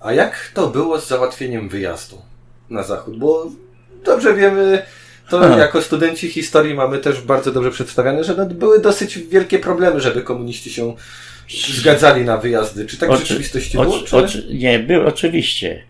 A 0.00 0.12
jak 0.12 0.50
to 0.54 0.68
było 0.68 1.00
z 1.00 1.08
załatwieniem 1.08 1.68
wyjazdu 1.68 2.22
na 2.70 2.82
zachód? 2.82 3.18
Bo 3.18 3.50
dobrze 4.04 4.34
wiemy, 4.34 4.82
to 5.30 5.40
Ha. 5.40 5.58
jako 5.58 5.82
studenci 5.82 6.28
historii 6.28 6.74
mamy 6.74 6.98
też 6.98 7.20
bardzo 7.20 7.52
dobrze 7.52 7.70
przedstawiane, 7.70 8.24
że 8.24 8.34
no, 8.34 8.46
były 8.46 8.80
dosyć 8.80 9.18
wielkie 9.18 9.58
problemy, 9.58 10.00
żeby 10.00 10.22
komuniści 10.22 10.70
się 10.70 10.94
zgadzali 11.74 12.24
na 12.24 12.36
wyjazdy. 12.36 12.86
Czy 12.86 12.96
tak 12.98 13.10
w 13.12 13.18
rzeczywistości 13.18 13.78
było? 13.78 13.96
oczy- 13.96 14.06
Czy... 14.06 14.16
oczy- 14.16 14.46
nie, 14.54 14.78
był 14.78 15.06
oczywiście. 15.06 15.82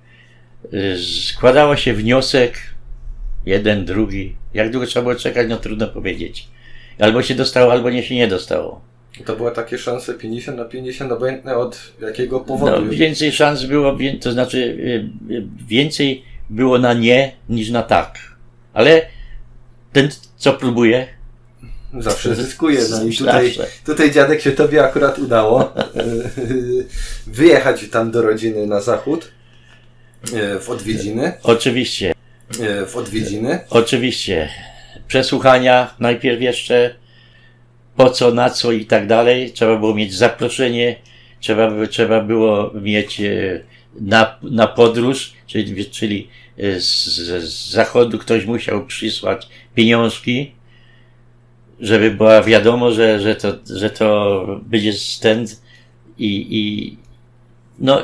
Składało 1.29 1.77
się 1.77 1.95
wniosek, 1.95 2.55
jeden, 3.47 3.85
drugi. 3.85 4.37
Jak 4.55 4.71
długo 4.71 4.87
trzeba 4.87 5.03
było 5.03 5.15
czekać, 5.15 5.47
no 5.49 5.57
trudno 5.57 5.87
powiedzieć. 5.89 6.49
Albo 6.99 7.23
się 7.23 7.35
dostało, 7.35 7.73
albo 7.73 7.91
nie 7.91 8.03
się 8.03 8.15
nie 8.15 8.29
dostało. 8.29 8.81
To 9.25 9.37
były 9.37 9.53
takie 9.53 9.79
szanse 9.79 10.15
50 10.15 10.57
na 10.59 10.65
50, 10.65 11.13
obojętne 11.13 11.57
od 11.57 11.93
jakiego 12.01 12.41
powodu. 12.41 12.85
No, 12.85 12.91
więcej 12.91 13.33
szans 13.33 13.65
było, 13.65 13.99
to 14.21 14.33
znaczy 14.33 14.59
y, 14.59 15.33
y, 15.35 15.45
więcej 15.69 16.25
było 16.51 16.79
na 16.79 16.95
nie 16.95 17.33
niż 17.49 17.71
na 17.71 17.83
tak. 17.83 18.19
Ale 18.73 19.07
ten, 19.93 20.09
co 20.37 20.53
próbuje, 20.53 21.07
Zawsze 21.99 22.35
zyskuje. 22.45 22.81
No 22.91 23.05
i 23.05 23.17
tutaj, 23.17 23.55
tutaj 23.85 24.13
dziadek 24.13 24.41
się 24.41 24.53
tobie 24.53 24.85
akurat 24.85 25.19
udało 25.19 25.73
wyjechać 27.27 27.89
tam 27.91 28.11
do 28.11 28.23
rodziny 28.23 28.67
na 28.67 28.81
zachód 28.81 29.33
e, 30.35 30.59
w 30.59 30.71
odwiedziny. 30.71 31.33
Oczywiście. 31.43 32.15
E, 32.61 32.87
w 32.87 32.97
odwiedziny. 32.97 33.61
Oczywiście. 33.71 34.49
Przesłuchania 35.09 35.95
najpierw 35.99 36.43
jeszcze 36.43 36.95
po 37.97 38.11
co, 38.11 38.35
na 38.35 38.51
co 38.51 38.73
i 38.73 38.87
tak 38.87 39.07
dalej. 39.07 39.53
Trzeba 39.53 39.77
było 39.77 39.95
mieć 39.95 40.15
zaproszenie, 40.15 40.97
trzeba, 41.41 41.87
trzeba 41.91 42.21
było 42.21 42.71
mieć 42.75 43.21
e, 43.21 43.61
na, 44.01 44.39
na 44.43 44.67
podróż, 44.67 45.33
czyli, 45.47 45.87
czyli 45.87 46.29
z, 46.79 47.05
z 47.45 47.71
zachodu 47.71 48.19
ktoś 48.19 48.45
musiał 48.45 48.87
przysłać 48.87 49.49
pieniążki 49.75 50.53
żeby 51.83 52.11
była 52.11 52.43
wiadomo, 52.43 52.91
że, 52.91 53.21
że, 53.21 53.37
to, 53.37 53.53
że 53.67 53.91
to 53.91 54.47
będzie 54.63 54.93
stęd 54.93 55.63
i, 56.19 56.47
i 56.51 56.97
no. 57.79 58.01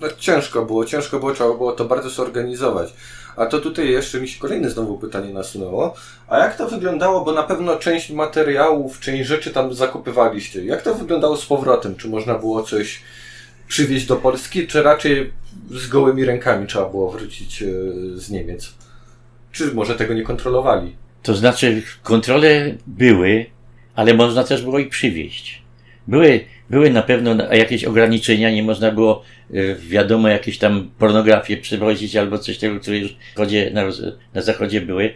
no. 0.00 0.08
Ciężko 0.18 0.64
było, 0.64 0.84
ciężko 0.84 1.18
było, 1.18 1.32
trzeba 1.32 1.54
było 1.54 1.72
to 1.72 1.84
bardzo 1.84 2.10
zorganizować. 2.10 2.94
A 3.36 3.46
to 3.46 3.58
tutaj 3.58 3.88
jeszcze 3.88 4.20
mi 4.20 4.28
się 4.28 4.40
kolejne 4.40 4.70
znowu 4.70 4.98
pytanie 4.98 5.34
nasunęło. 5.34 5.94
A 6.28 6.38
jak 6.38 6.56
to 6.56 6.68
wyglądało, 6.68 7.24
bo 7.24 7.32
na 7.32 7.42
pewno 7.42 7.76
część 7.76 8.10
materiałów, 8.10 9.00
część 9.00 9.28
rzeczy 9.28 9.50
tam 9.50 9.74
zakupywaliście. 9.74 10.64
Jak 10.64 10.82
to 10.82 10.94
wyglądało 10.94 11.36
z 11.36 11.46
powrotem? 11.46 11.96
Czy 11.96 12.08
można 12.08 12.38
było 12.38 12.62
coś 12.62 13.02
przywieźć 13.68 14.06
do 14.06 14.16
Polski, 14.16 14.66
czy 14.66 14.82
raczej 14.82 15.32
z 15.70 15.88
gołymi 15.88 16.24
rękami 16.24 16.66
trzeba 16.66 16.88
było 16.88 17.10
wrócić 17.10 17.62
e, 17.62 17.66
z 18.14 18.30
Niemiec? 18.30 18.74
Czy 19.52 19.74
może 19.74 19.94
tego 19.94 20.14
nie 20.14 20.22
kontrolowali? 20.22 20.96
To 21.22 21.34
znaczy, 21.34 21.82
kontrole 22.02 22.74
były, 22.86 23.46
ale 23.94 24.14
można 24.14 24.44
też 24.44 24.62
było 24.62 24.78
ich 24.78 24.88
przywieźć. 24.88 25.62
Były, 26.08 26.40
były 26.70 26.90
na 26.90 27.02
pewno 27.02 27.52
jakieś 27.52 27.84
ograniczenia, 27.84 28.50
nie 28.50 28.62
można 28.62 28.90
było, 28.90 29.22
e, 29.54 29.74
wiadomo, 29.74 30.28
jakieś 30.28 30.58
tam 30.58 30.90
pornografię 30.98 31.56
przywozić 31.56 32.16
albo 32.16 32.38
coś 32.38 32.58
tego, 32.58 32.80
które 32.80 32.98
już 32.98 33.16
na, 33.72 33.82
na 34.34 34.42
zachodzie 34.42 34.80
były, 34.80 35.14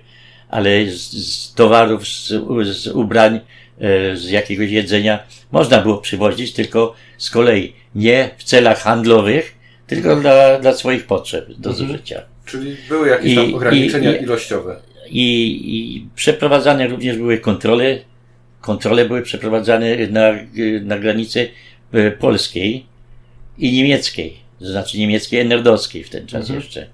ale 0.48 0.86
z, 0.86 1.10
z 1.12 1.54
towarów, 1.54 2.08
z, 2.08 2.28
z 2.66 2.86
ubrań, 2.86 3.40
e, 3.80 4.16
z 4.16 4.30
jakiegoś 4.30 4.70
jedzenia 4.70 5.18
można 5.52 5.78
było 5.82 5.98
przywozić, 5.98 6.52
tylko 6.52 6.94
z 7.18 7.30
kolei 7.30 7.72
nie 7.94 8.30
w 8.36 8.44
celach 8.44 8.82
handlowych, 8.82 9.54
tylko 9.86 10.16
dla, 10.16 10.58
dla 10.60 10.72
swoich 10.72 11.06
potrzeb 11.06 11.46
do 11.46 11.70
mhm. 11.70 11.74
zużycia. 11.74 12.22
Czyli 12.46 12.76
były 12.88 13.08
jakieś 13.08 13.34
tam 13.34 13.54
ograniczenia 13.54 14.16
i, 14.16 14.22
ilościowe 14.22 14.76
i, 15.10 15.26
i 15.76 16.08
przeprowadzane 16.14 16.88
również 16.88 17.16
były 17.16 17.38
kontrole. 17.38 17.98
Kontrole 18.60 19.04
były 19.04 19.22
przeprowadzane 19.22 19.96
na, 20.06 20.32
na 20.82 20.98
granicy 20.98 21.48
e, 21.92 22.10
polskiej 22.10 22.86
i 23.58 23.72
niemieckiej, 23.72 24.36
to 24.58 24.66
znaczy 24.66 24.98
niemieckiej 24.98 25.40
enerdowskiej 25.40 26.04
w 26.04 26.10
ten 26.10 26.26
czas 26.26 26.40
mhm. 26.40 26.60
jeszcze. 26.60 26.86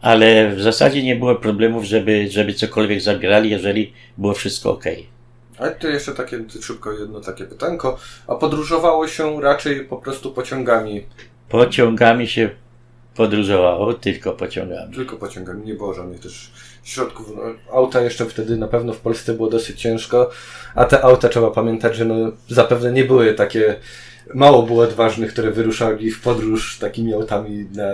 Ale 0.00 0.56
w 0.56 0.62
zasadzie 0.62 1.02
nie 1.02 1.16
było 1.16 1.34
problemów, 1.34 1.84
żeby, 1.84 2.30
żeby 2.30 2.54
cokolwiek 2.54 3.00
zabierali, 3.00 3.50
jeżeli 3.50 3.92
było 4.18 4.34
wszystko 4.34 4.70
ok. 4.70 4.84
A 5.58 5.68
to 5.70 5.88
jeszcze 5.88 6.12
takie 6.12 6.44
szybko 6.62 6.92
jedno 6.92 7.20
takie 7.20 7.44
pytanko. 7.44 7.98
A 8.26 8.34
podróżowało 8.34 9.08
się 9.08 9.40
raczej 9.40 9.84
po 9.84 9.96
prostu 9.96 10.32
pociągami? 10.32 11.04
Pociągami 11.48 12.28
się 12.28 12.50
podróżowało, 13.14 13.94
tylko 13.94 14.32
pociągami. 14.32 14.94
Tylko 14.94 15.16
pociągami, 15.16 15.66
nie 15.66 15.74
było 15.74 15.94
żadnych 15.94 16.20
też 16.20 16.52
środków. 16.82 17.32
No, 17.36 17.42
auta 17.72 18.00
jeszcze 18.00 18.26
wtedy 18.26 18.56
na 18.56 18.68
pewno 18.68 18.92
w 18.92 19.00
Polsce 19.00 19.34
było 19.34 19.50
dosyć 19.50 19.80
ciężko, 19.80 20.30
a 20.74 20.84
te 20.84 21.02
auta 21.04 21.28
trzeba 21.28 21.50
pamiętać, 21.50 21.96
że 21.96 22.04
no, 22.04 22.32
zapewne 22.48 22.92
nie 22.92 23.04
były 23.04 23.34
takie, 23.34 23.76
mało 24.34 24.62
było 24.62 24.82
odważnych, 24.84 25.32
które 25.32 25.50
wyruszali 25.50 26.10
w 26.10 26.20
podróż 26.20 26.78
takimi 26.78 27.14
autami 27.14 27.66
na 27.74 27.84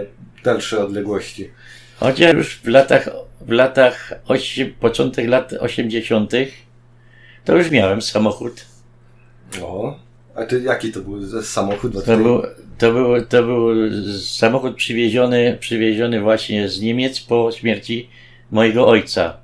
dalsze 0.44 0.85
odległości. 0.85 1.50
Chociaż 2.00 2.35
już 2.35 2.54
w 2.54 2.68
latach, 2.68 3.09
w 3.40 3.50
latach, 3.50 4.12
osi, 4.28 4.66
początek 4.66 5.28
lat 5.28 5.52
80., 5.52 6.33
to 7.44 7.57
już 7.57 7.70
miałem 7.70 8.02
samochód. 8.02 8.64
O, 9.62 9.98
a 10.35 10.44
ty 10.44 10.62
jaki 10.62 10.92
to 10.92 11.00
był 11.00 11.42
samochód? 11.42 12.04
To, 12.04 12.16
był, 12.16 12.42
to, 12.79 12.93
był, 12.93 13.27
to 13.27 13.43
był 13.43 13.75
samochód 14.21 14.77
przywieziony, 14.77 15.57
przywieziony 15.61 16.21
właśnie 16.21 16.69
z 16.69 16.81
Niemiec 16.81 17.21
po 17.21 17.53
śmierci 17.53 18.09
mojego 18.51 18.88
ojca 18.88 19.37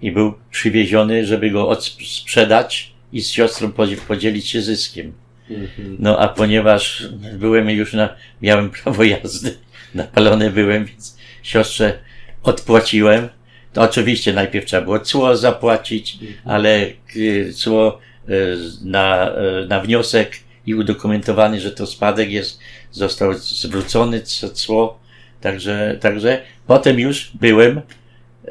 i 0.00 0.12
był 0.12 0.34
przywieziony, 0.50 1.26
żeby 1.26 1.50
go 1.50 1.78
sprzedać 2.06 2.92
i 3.12 3.20
z 3.20 3.30
siostrą 3.30 3.72
podzielić 4.08 4.48
się 4.48 4.62
zyskiem. 4.62 5.12
Mhm. 5.50 5.96
No 5.98 6.18
a 6.18 6.28
ponieważ 6.28 7.08
byłem 7.32 7.70
już 7.70 7.92
na, 7.92 8.16
miałem 8.42 8.70
prawo 8.82 9.04
jazdy, 9.04 9.56
napalony 9.94 10.50
byłem, 10.50 10.84
więc 10.84 11.18
siostrze 11.42 11.98
odpłaciłem. 12.42 13.28
To 13.72 13.82
oczywiście 13.82 14.32
najpierw 14.32 14.66
trzeba 14.66 14.82
było 14.82 14.98
cło 14.98 15.36
zapłacić, 15.36 16.14
mhm. 16.14 16.32
ale 16.44 16.86
y, 17.16 17.52
cło 17.54 18.00
y, 18.28 18.56
na, 18.84 19.30
y, 19.62 19.66
na 19.66 19.80
wniosek 19.80 20.36
i 20.68 20.74
udokumentowany, 20.74 21.60
że 21.60 21.70
to 21.70 21.86
spadek 21.86 22.30
jest, 22.30 22.58
został 22.90 23.34
zwrócony 23.34 24.20
cło. 24.54 24.98
Także, 25.40 25.98
także 26.00 26.42
potem 26.66 26.98
już 26.98 27.30
byłem 27.34 27.80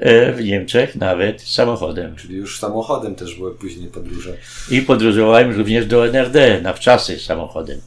E, 0.01 0.33
w 0.33 0.43
Niemczech 0.43 0.95
nawet 0.95 1.41
samochodem. 1.41 2.15
Czyli 2.15 2.35
już 2.35 2.59
samochodem 2.59 3.15
też 3.15 3.35
były 3.35 3.55
później 3.55 3.87
podróże. 3.87 4.37
I 4.71 4.81
podróżowałem 4.81 5.57
również 5.57 5.85
do 5.85 6.07
NRD 6.07 6.61
na 6.61 6.73
wczasy 6.73 7.19
samochodem. 7.19 7.81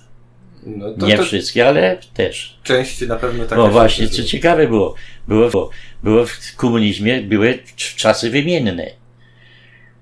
No 0.66 0.94
to, 0.94 1.06
Nie 1.06 1.16
to 1.16 1.22
wszystkie, 1.22 1.68
ale 1.68 1.98
też. 2.14 2.58
Części 2.62 3.06
na 3.06 3.16
pewno 3.16 3.44
tak. 3.44 3.58
No 3.58 3.68
właśnie, 3.68 4.08
co 4.08 4.22
ciekawe 4.22 4.68
było, 4.68 4.94
było, 5.28 5.70
było 6.02 6.26
w 6.26 6.56
komunizmie 6.56 7.20
były 7.20 7.58
czasy 7.76 8.30
wymienne. 8.30 8.86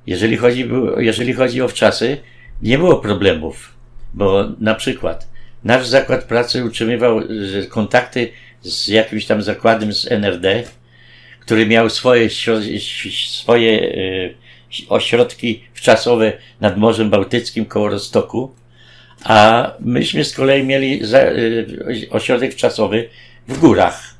Jeżeli 0.06 0.36
chodzi, 0.36 0.68
jeżeli 0.98 1.32
chodzi 1.32 1.62
o 1.62 1.68
wczasy, 1.68 2.16
nie 2.62 2.78
było 2.78 2.96
problemów, 2.96 3.74
bo 4.14 4.48
na 4.60 4.74
przykład 4.74 5.28
nasz 5.64 5.86
zakład 5.86 6.24
pracy 6.24 6.64
utrzymywał 6.64 7.20
kontakty 7.68 8.32
z 8.62 8.88
jakimś 8.88 9.26
tam 9.26 9.42
zakładem 9.42 9.92
z 9.92 10.12
NRD, 10.12 10.62
który 11.40 11.66
miał 11.66 11.90
swoje, 11.90 12.28
swoje 13.28 13.82
e, 13.82 14.88
ośrodki 14.88 15.64
wczasowe 15.74 16.32
nad 16.60 16.76
Morzem 16.76 17.10
Bałtyckim 17.10 17.64
koło 17.64 17.88
Rostoku, 17.88 18.54
a 19.24 19.70
myśmy 19.80 20.24
z 20.24 20.32
kolei 20.32 20.64
mieli 20.64 21.02
e, 21.14 22.10
ośrodek 22.10 22.52
wczasowy 22.52 23.08
w 23.48 23.58
górach. 23.58 24.14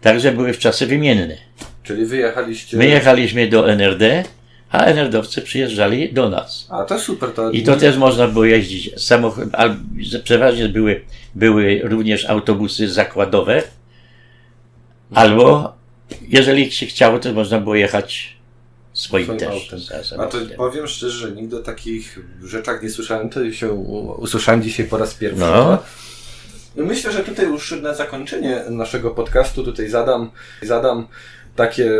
Także 0.00 0.32
były 0.32 0.52
w 0.52 0.58
czasy 0.58 0.86
wymienne. 0.86 1.36
Czyli 1.82 2.06
wyjechaliście. 2.06 2.76
My 2.76 2.86
jechaliśmy 2.86 3.48
do 3.48 3.70
NRD, 3.70 4.24
a 4.72 4.84
NRD-owcy 4.84 5.42
przyjeżdżali 5.42 6.12
do 6.12 6.28
nas. 6.28 6.66
A 6.70 6.84
to 6.84 6.98
super. 6.98 7.32
To... 7.32 7.50
I 7.50 7.62
to 7.62 7.76
też 7.76 7.96
można 7.96 8.28
było 8.28 8.44
jeździć. 8.44 9.02
Samochód, 9.02 9.44
przeważnie 10.24 10.68
były, 10.68 11.04
były 11.34 11.80
również 11.84 12.24
autobusy 12.24 12.88
zakładowe, 12.88 13.62
albo 15.14 15.74
jeżeli 16.28 16.72
się 16.72 16.86
chciało, 16.86 17.18
to 17.18 17.32
można 17.32 17.60
było 17.60 17.74
jechać 17.74 18.36
swoim, 18.92 19.24
swoim 19.24 19.38
też. 19.38 19.74
A 20.18 20.26
to 20.26 20.38
powiem 20.56 20.86
szczerze, 20.86 21.18
że 21.18 21.32
nigdy 21.32 21.56
o 21.56 21.62
takich 21.62 22.18
rzeczach 22.44 22.82
nie 22.82 22.90
słyszałem, 22.90 23.30
to 23.30 23.52
się 23.52 23.72
usłyszałem 23.72 24.62
dzisiaj 24.62 24.86
po 24.86 24.98
raz 24.98 25.14
pierwszy. 25.14 25.40
No. 25.40 25.78
Myślę, 26.76 27.12
że 27.12 27.20
tutaj 27.20 27.46
już 27.46 27.70
na 27.82 27.94
zakończenie 27.94 28.62
naszego 28.70 29.10
podcastu 29.10 29.64
tutaj 29.64 29.88
zadam, 29.88 30.30
zadam 30.62 31.06
takie 31.56 31.90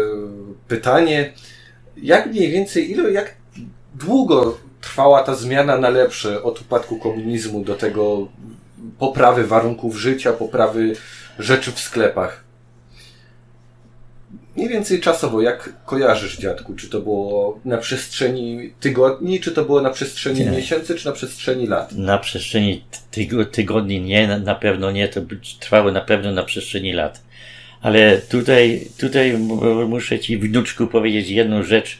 pytanie. 0.68 1.32
Jak 1.96 2.26
mniej 2.26 2.50
więcej, 2.50 2.90
ile, 2.90 3.12
jak 3.12 3.36
długo 3.94 4.58
trwała 4.80 5.22
ta 5.22 5.34
zmiana 5.34 5.78
na 5.78 5.90
lepsze 5.90 6.42
od 6.42 6.60
upadku 6.60 6.98
komunizmu 6.98 7.64
do 7.64 7.74
tego 7.74 8.28
poprawy 8.98 9.46
warunków 9.46 9.96
życia, 9.96 10.32
poprawy 10.32 10.96
rzeczy 11.38 11.72
w 11.72 11.80
sklepach? 11.80 12.44
Mniej 14.56 14.68
więcej 14.68 15.00
czasowo, 15.00 15.42
jak 15.42 15.72
kojarzysz, 15.86 16.38
dziadku? 16.38 16.74
Czy 16.74 16.88
to 16.88 17.00
było 17.00 17.60
na 17.64 17.78
przestrzeni 17.78 18.74
tygodni, 18.80 19.40
czy 19.40 19.52
to 19.52 19.64
było 19.64 19.80
na 19.82 19.90
przestrzeni 19.90 20.46
miesięcy, 20.46 20.94
czy 20.94 21.06
na 21.06 21.12
przestrzeni 21.12 21.66
lat? 21.66 21.92
Na 21.92 22.18
przestrzeni 22.18 22.84
tygodni 23.52 24.00
nie, 24.00 24.38
na 24.38 24.54
pewno 24.54 24.90
nie, 24.90 25.08
to 25.08 25.20
trwało 25.60 25.92
na 25.92 26.00
pewno 26.00 26.32
na 26.32 26.42
przestrzeni 26.42 26.92
lat. 26.92 27.22
Ale 27.82 28.18
tutaj, 28.18 28.88
tutaj 28.98 29.38
muszę 29.88 30.18
Ci, 30.18 30.38
wnuczku, 30.38 30.86
powiedzieć 30.86 31.30
jedną 31.30 31.62
rzecz, 31.62 31.98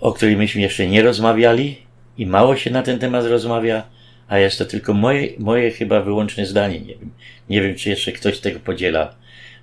o 0.00 0.12
której 0.12 0.36
myśmy 0.36 0.60
jeszcze 0.60 0.86
nie 0.86 1.02
rozmawiali 1.02 1.76
i 2.18 2.26
mało 2.26 2.56
się 2.56 2.70
na 2.70 2.82
ten 2.82 2.98
temat 2.98 3.26
rozmawia, 3.26 3.82
a 4.28 4.38
jest 4.38 4.58
to 4.58 4.64
tylko 4.64 4.94
moje, 4.94 5.28
moje 5.38 5.70
chyba 5.70 6.00
wyłączne 6.00 6.46
zdanie. 6.46 6.80
Nie 6.80 6.94
wiem, 6.94 7.10
nie 7.50 7.62
wiem, 7.62 7.74
czy 7.74 7.90
jeszcze 7.90 8.12
ktoś 8.12 8.38
tego 8.38 8.60
podziela, 8.60 9.14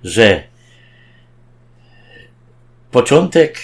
że 0.04 0.42
początek 2.90 3.58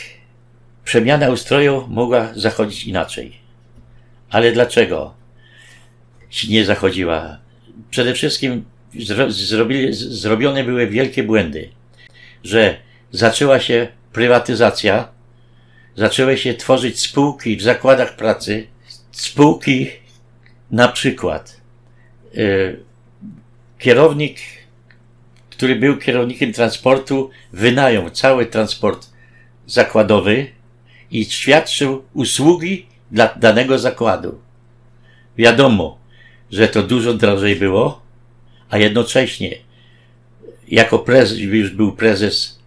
przemiana 0.84 1.28
ustroju 1.28 1.86
mogła 1.88 2.32
zachodzić 2.34 2.84
inaczej. 2.84 3.32
Ale 4.30 4.52
dlaczego 4.52 5.14
nie 6.48 6.64
zachodziła? 6.64 7.38
Przede 7.90 8.14
wszystkim 8.14 8.64
zro, 8.98 9.30
zrobili, 9.30 9.92
zrobione 9.92 10.64
były 10.64 10.86
wielkie 10.86 11.22
błędy, 11.22 11.68
że 12.44 12.76
zaczęła 13.12 13.60
się 13.60 13.88
prywatyzacja, 14.12 15.08
zaczęły 15.96 16.38
się 16.38 16.54
tworzyć 16.54 17.00
spółki 17.00 17.56
w 17.56 17.62
zakładach 17.62 18.16
pracy, 18.16 18.66
spółki 19.12 19.90
na 20.70 20.88
przykład 20.88 21.60
y, 22.36 22.80
kierownik, 23.78 24.38
który 25.50 25.76
był 25.76 25.96
kierownikiem 25.96 26.52
transportu, 26.52 27.30
wynajął 27.52 28.10
cały 28.10 28.46
transport 28.46 29.10
zakładowy 29.66 30.46
i 31.10 31.24
świadczył 31.24 32.04
usługi 32.14 32.86
dla 33.10 33.34
danego 33.36 33.78
zakładu. 33.78 34.38
Wiadomo, 35.36 35.98
że 36.50 36.68
to 36.68 36.82
dużo 36.82 37.14
drożej 37.14 37.56
było, 37.56 37.99
a 38.70 38.78
jednocześnie 38.78 39.56
jako 40.68 40.98
prezes, 40.98 41.38
już 41.38 41.70
był 41.70 41.92
prezes, 41.92 42.58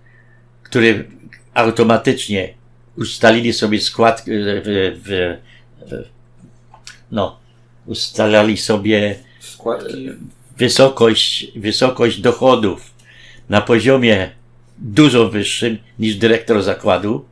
który 0.63 1.07
automatycznie 1.53 2.53
ustalili 2.97 3.53
sobie 3.53 3.81
skład, 3.81 4.19
e, 4.19 4.23
w, 4.25 4.63
w, 5.03 5.37
w, 5.89 6.03
no, 7.11 7.39
ustalali 7.85 8.57
sobie 8.57 9.15
Składki. 9.39 10.09
wysokość, 10.57 11.51
wysokość 11.55 12.21
dochodów 12.21 12.93
na 13.49 13.61
poziomie 13.61 14.31
dużo 14.77 15.29
wyższym 15.29 15.77
niż 15.99 16.15
dyrektor 16.15 16.63
zakładu, 16.63 17.25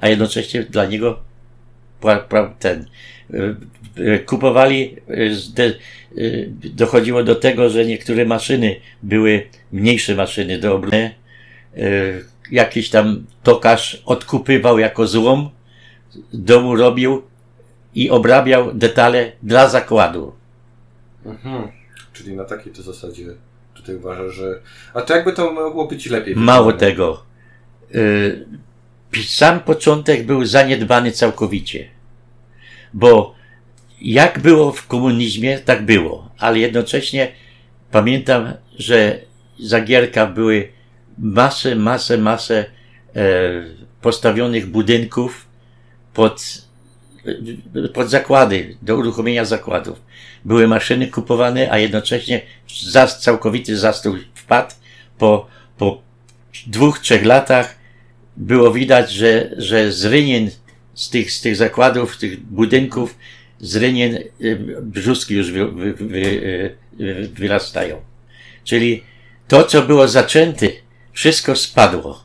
a 0.00 0.08
jednocześnie 0.08 0.62
dla 0.62 0.86
niego 0.86 1.20
ten 2.58 2.86
kupowali, 4.26 4.96
y, 5.10 5.34
zde- 5.34 5.74
y, 6.18 6.50
dochodziło 6.74 7.22
do 7.22 7.34
tego, 7.34 7.70
że 7.70 7.86
niektóre 7.86 8.24
maszyny 8.24 8.76
były 9.02 9.46
mniejsze 9.72 10.14
maszyny 10.14 10.58
do 10.58 10.74
obrony. 10.74 11.14
Jakiś 12.50 12.90
tam 12.90 13.26
tokarz 13.42 14.02
odkupywał 14.06 14.78
jako 14.78 15.06
złom, 15.06 15.50
domu 16.32 16.76
robił 16.76 17.22
i 17.94 18.10
obrabiał 18.10 18.74
detale 18.74 19.32
dla 19.42 19.68
zakładu. 19.68 20.32
Mhm. 21.26 21.68
Czyli 22.12 22.36
na 22.36 22.44
takiej 22.44 22.72
to 22.72 22.82
zasadzie 22.82 23.24
tutaj 23.74 23.94
uważasz, 23.96 24.34
że... 24.34 24.60
A 24.94 25.00
to 25.00 25.14
jakby 25.14 25.32
to 25.32 25.52
mogło 25.52 25.86
być 25.86 26.06
lepiej? 26.06 26.36
Mało 26.36 26.72
tego. 26.72 27.22
Sam 29.26 29.60
początek 29.60 30.26
był 30.26 30.44
zaniedbany 30.44 31.12
całkowicie. 31.12 31.88
Bo 32.94 33.34
jak 34.00 34.38
było 34.38 34.72
w 34.72 34.86
komunizmie, 34.86 35.58
tak 35.58 35.84
było. 35.84 36.30
Ale 36.38 36.58
jednocześnie 36.58 37.28
pamiętam, 37.90 38.52
że 38.78 39.20
za 39.58 39.80
Gierka 39.80 40.26
były 40.26 40.68
masę, 41.18 41.76
masę, 41.76 42.18
masę 42.18 42.64
e, 43.16 43.22
postawionych 44.00 44.66
budynków 44.66 45.46
pod, 46.14 46.42
pod 47.94 48.10
zakłady, 48.10 48.76
do 48.82 48.96
uruchomienia 48.96 49.44
zakładów. 49.44 50.02
Były 50.44 50.68
maszyny 50.68 51.06
kupowane, 51.06 51.72
a 51.72 51.78
jednocześnie 51.78 52.40
zas, 52.82 53.20
całkowity 53.20 53.76
zastój 53.76 54.24
wpadł 54.34 54.74
po, 55.18 55.46
po 55.78 56.02
dwóch, 56.66 56.98
trzech 56.98 57.24
latach 57.24 57.80
było 58.36 58.72
widać, 58.72 59.12
że, 59.12 59.50
że 59.56 59.92
z 59.92 60.04
rynien 60.04 60.50
z 61.00 61.10
tych, 61.10 61.32
z 61.32 61.40
tych 61.40 61.56
zakładów, 61.56 62.14
z 62.14 62.18
tych 62.18 62.40
budynków, 62.40 63.16
z 63.60 63.76
rynien 63.76 64.18
y, 64.40 64.80
brzuski 64.82 65.34
już 65.34 65.52
wy, 65.52 65.70
wy, 65.72 65.92
wy, 65.92 66.76
wyrastają. 67.32 67.96
Czyli 68.64 69.02
to, 69.48 69.64
co 69.64 69.82
było 69.82 70.08
zaczęte, 70.08 70.66
wszystko 71.12 71.56
spadło. 71.56 72.24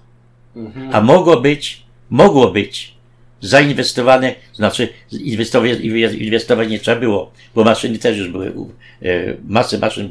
Mhm. 0.55 0.95
A 0.95 1.01
mogło 1.01 1.41
być, 1.41 1.83
mogło 2.09 2.51
być 2.51 2.93
zainwestowane, 3.41 4.35
znaczy 4.53 4.89
inwestować, 5.11 5.79
inwestować 6.19 6.69
nie 6.69 6.79
trzeba 6.79 6.99
było, 6.99 7.31
bo 7.55 7.63
maszyny 7.63 7.97
też 7.97 8.17
już 8.17 8.29
były, 8.29 8.53
e, 9.01 9.35
masę 9.47 9.77
maszyn 9.77 10.09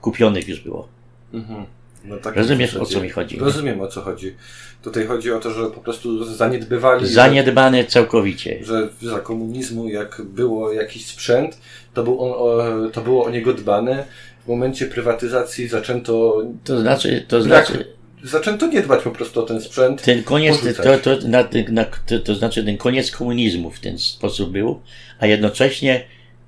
kupionych 0.00 0.48
już 0.48 0.60
było. 0.60 0.88
Mhm. 1.32 1.66
No 2.04 2.16
tak 2.16 2.36
Rozumiesz, 2.36 2.76
o 2.76 2.86
co 2.86 3.00
mi 3.00 3.10
chodzi? 3.10 3.38
Rozumiem, 3.38 3.80
o 3.80 3.88
co 3.88 4.00
chodzi. 4.00 4.34
Tutaj 4.82 5.06
chodzi 5.06 5.32
o 5.32 5.38
to, 5.38 5.50
że 5.50 5.70
po 5.70 5.80
prostu 5.80 6.24
zaniedbywali... 6.24 7.06
Zaniedbane 7.06 7.84
całkowicie. 7.84 8.58
że 8.64 8.88
za 9.02 9.20
komunizmu, 9.20 9.88
jak 9.88 10.22
było 10.24 10.72
jakiś 10.72 11.06
sprzęt, 11.06 11.58
to, 11.94 12.04
był 12.04 12.20
on, 12.20 12.32
o, 12.36 12.90
to 12.90 13.00
było 13.00 13.24
o 13.24 13.30
niego 13.30 13.52
dbane. 13.52 14.04
W 14.44 14.48
momencie 14.48 14.86
prywatyzacji 14.86 15.68
zaczęto, 15.68 16.42
To 16.64 16.80
znaczy, 16.80 17.24
to 17.28 17.42
znaczy, 17.42 17.94
zaczęto 18.22 18.66
nie 18.66 18.82
dbać 18.82 19.02
po 19.02 19.10
prostu 19.10 19.40
o 19.40 19.42
ten 19.42 19.60
sprzęt. 19.60 20.02
ten 20.02 20.22
koniec, 20.22 20.76
to, 20.76 20.98
to, 20.98 21.28
na, 21.28 21.48
na, 21.70 21.84
to, 21.84 22.18
to 22.18 22.34
znaczy 22.34 22.64
ten 22.64 22.76
koniec 22.76 23.10
komunizmu 23.10 23.70
w 23.70 23.80
ten 23.80 23.98
sposób 23.98 24.50
był, 24.50 24.80
a 25.18 25.26
jednocześnie, 25.26 26.04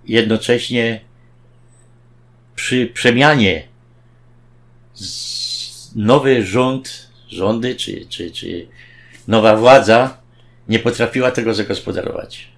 jednocześnie 0.06 1.00
przy 2.54 2.86
przemianie 2.86 3.62
z, 4.94 5.39
nowy 6.04 6.44
rząd, 6.44 7.06
rządy, 7.28 7.74
czy, 7.74 8.06
czy, 8.08 8.30
czy 8.30 8.66
nowa 9.28 9.56
władza 9.56 10.16
nie 10.68 10.78
potrafiła 10.78 11.30
tego 11.30 11.54
zagospodarować. 11.54 12.48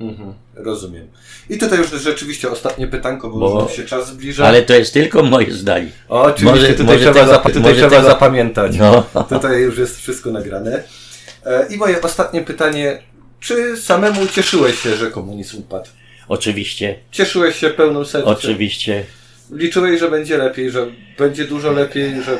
Mhm, 0.00 0.34
rozumiem. 0.54 1.08
I 1.50 1.58
tutaj 1.58 1.78
już 1.78 1.90
rzeczywiście 1.90 2.50
ostatnie 2.50 2.86
pytanko, 2.86 3.30
bo, 3.30 3.38
Bo- 3.38 3.62
już 3.62 3.72
się 3.72 3.84
czas 3.84 4.08
zbliża. 4.08 4.46
Ale 4.46 4.62
to 4.62 4.74
jest 4.74 4.92
tylko 4.92 5.22
moje 5.22 5.52
zdanie. 5.52 5.88
o, 6.08 6.22
oczywiście 6.22 6.60
może- 6.60 6.74
tutaj, 6.74 6.86
może 6.98 7.12
trzeba, 7.12 7.38
tego- 7.38 7.54
tutaj 7.58 7.74
trzeba 7.74 7.90
tego- 7.90 8.02
zapamiętać. 8.08 8.76
No. 8.76 9.04
Tutaj 9.28 9.60
już 9.62 9.78
jest 9.78 9.98
wszystko 9.98 10.30
nagrane. 10.30 10.82
E, 11.46 11.66
I 11.70 11.76
moje 11.76 12.02
ostatnie 12.02 12.40
pytanie. 12.40 13.02
Czy 13.40 13.76
samemu 13.76 14.26
cieszyłeś 14.26 14.78
się, 14.82 14.96
że 14.96 15.10
komunizm 15.10 15.58
upadł? 15.58 15.88
Oczywiście, 16.28 16.98
Cieszyłeś 17.10 17.56
się 17.56 17.70
pełną 17.70 18.04
sercem? 18.04 18.28
oczywiście. 18.32 19.04
Liczyłeś, 19.52 20.00
że 20.00 20.10
będzie 20.10 20.38
lepiej, 20.38 20.70
że 20.70 20.86
będzie 21.18 21.44
dużo 21.44 21.72
lepiej, 21.72 22.22
że 22.22 22.38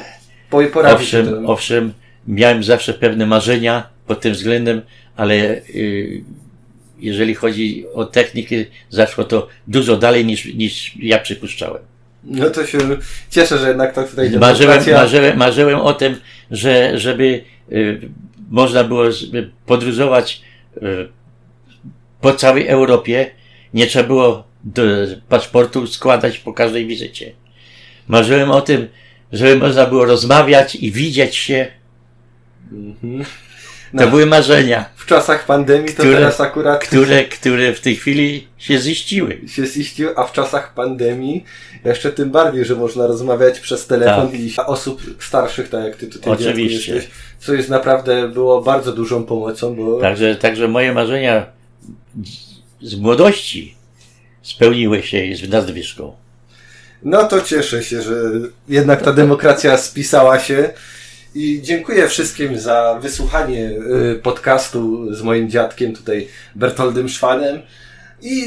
po- 0.51 0.63
poradzisz 0.73 1.09
się 1.11 1.21
Owszem, 1.21 1.47
owszem, 1.47 1.93
miałem 2.29 2.65
zawsze 2.65 2.95
pewne 2.95 3.27
marzenia 3.27 3.89
pod 4.07 4.21
tym 4.21 4.33
względem, 4.33 4.83
ale 5.17 5.35
y, 5.75 6.25
jeżeli 6.99 7.35
chodzi 7.35 7.85
o 7.95 8.05
technikę, 8.05 8.57
zaszło 8.91 9.25
to 9.25 9.49
dużo 9.69 9.97
dalej 9.97 10.25
niż, 10.25 10.55
niż 10.55 10.97
ja 10.97 11.19
przypuszczałem. 11.19 11.83
No 12.25 12.51
to 12.51 12.67
się 12.67 12.79
cieszę, 13.31 13.59
że 13.59 13.69
jednak 13.69 13.95
to 13.95 14.03
tutaj 14.05 14.31
Marzyłem, 14.31 14.79
marzyłem, 14.95 15.37
marzyłem 15.39 15.81
o 15.81 15.93
tym, 15.95 16.17
że, 16.51 16.99
żeby 16.99 17.45
y, 17.73 18.01
można 18.51 18.85
było 18.85 19.13
z- 19.13 19.27
podróżować 19.67 20.41
y, 20.77 20.81
po 22.21 22.33
całej 22.35 22.67
Europie, 22.69 23.31
nie 23.75 23.87
trzeba 23.87 24.07
było 24.07 24.45
do 24.65 24.83
paszportu 25.29 25.87
składać 25.87 26.39
po 26.39 26.53
każdej 26.53 26.87
wizycie. 26.87 27.33
Marzyłem 28.09 28.51
o 28.51 28.61
tym, 28.61 28.89
żeby 29.33 29.57
można 29.57 29.87
było 29.87 30.05
rozmawiać 30.05 30.75
i 30.75 30.93
widzieć 30.93 31.37
się. 31.37 31.67
Mhm. 32.73 33.25
To 33.25 34.05
No, 34.05 34.07
były 34.07 34.27
marzenia, 34.27 34.85
w 34.97 35.07
czasach 35.07 35.47
pandemii 35.47 35.89
to 35.89 35.95
które- 36.03 36.13
teraz 36.17 36.41
akurat 36.41 36.85
które, 36.85 37.25
które 37.25 37.73
w 37.75 37.81
tej 37.81 37.97
chwili 37.97 38.47
się 38.59 38.79
ziściły. 38.79 39.41
się 39.49 39.67
ziścił, 39.67 40.09
a 40.17 40.25
w 40.25 40.33
czasach 40.33 40.75
pandemii 40.75 41.45
jeszcze 41.85 42.13
tym 42.13 42.31
bardziej, 42.31 42.65
że 42.65 42.77
można 42.77 43.07
rozmawiać 43.07 43.61
przez 43.61 43.87
telefon 43.87 44.31
Tak. 44.31 44.41
i 44.41 44.53
osób 44.67 45.03
starszych, 45.19 45.69
tak 45.69 45.85
jak 45.85 45.97
ty 45.97 46.07
tutaj 46.07 46.33
Oczywiście. 46.33 46.95
jesteś, 46.95 47.13
co 47.39 47.55
jest 47.55 47.69
naprawdę 47.69 48.29
było 48.29 48.63
bardzo 48.63 48.93
dużą 48.93 49.25
pomocą, 49.25 49.75
bo 49.75 50.01
Także, 50.01 50.37
także 50.37 50.69
moje 50.69 50.93
marzenia 50.93 51.47
z 52.83 52.95
młodości 52.95 53.75
spełniły 54.43 55.03
się 55.03 55.23
z 55.37 55.49
nadwyżką. 55.49 56.13
No 57.03 57.25
to 57.25 57.41
cieszę 57.41 57.83
się, 57.83 58.03
że 58.03 58.15
jednak 58.69 59.03
ta 59.03 59.13
demokracja 59.13 59.77
spisała 59.77 60.39
się. 60.39 60.71
I 61.35 61.61
dziękuję 61.63 62.09
wszystkim 62.09 62.59
za 62.59 62.99
wysłuchanie 63.03 63.71
y, 64.13 64.21
podcastu 64.23 65.15
z 65.15 65.23
moim 65.23 65.51
dziadkiem, 65.51 65.97
tutaj 65.97 66.29
Bertoldem 66.55 67.09
Szwanem. 67.09 67.63
I 68.23 68.43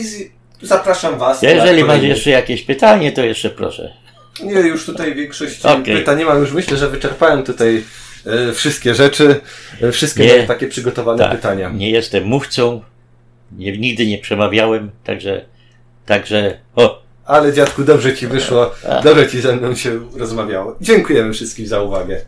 zapraszam 0.61 1.17
Was. 1.17 1.41
Jeżeli 1.41 1.83
masz 1.83 2.01
jeszcze 2.03 2.29
jakieś 2.29 2.61
pytanie, 2.61 3.11
to 3.11 3.23
jeszcze 3.23 3.49
proszę. 3.49 3.93
Nie, 4.43 4.53
już 4.53 4.85
tutaj 4.85 5.15
większość 5.15 5.65
Okej. 5.65 5.95
pytań 5.97 6.17
nie 6.19 6.25
mam. 6.25 6.39
Już 6.39 6.51
myślę, 6.51 6.77
że 6.77 6.89
wyczerpałem 6.89 7.43
tutaj 7.43 7.83
y, 8.49 8.53
wszystkie 8.53 8.95
rzeczy, 8.95 9.41
y, 9.83 9.91
wszystkie 9.91 10.25
Nie. 10.25 10.43
takie 10.47 10.67
przygotowane 10.67 11.23
Tak, 11.23 11.31
pytania. 11.31 11.69
nie 11.69 11.91
jestem 11.91 12.23
mówcą, 12.23 12.81
nie, 13.51 13.77
nigdy 13.77 14.05
nie 14.07 14.17
przemawiałem, 14.17 14.91
także, 15.03 15.45
także, 16.05 16.59
o, 16.75 17.02
Ale 17.25 17.53
dziadku, 17.53 17.83
dobrze 17.83 18.15
Ci 18.15 18.27
wyszło, 18.27 18.71
dobrze 19.03 19.27
Ci 19.27 19.41
ze 19.41 19.55
mną 19.55 19.75
się 19.75 19.99
rozmawiało. 20.17 20.75
Dziękujemy 20.81 21.33
wszystkim 21.33 21.67
za 21.67 21.81
uwagę. 21.81 22.21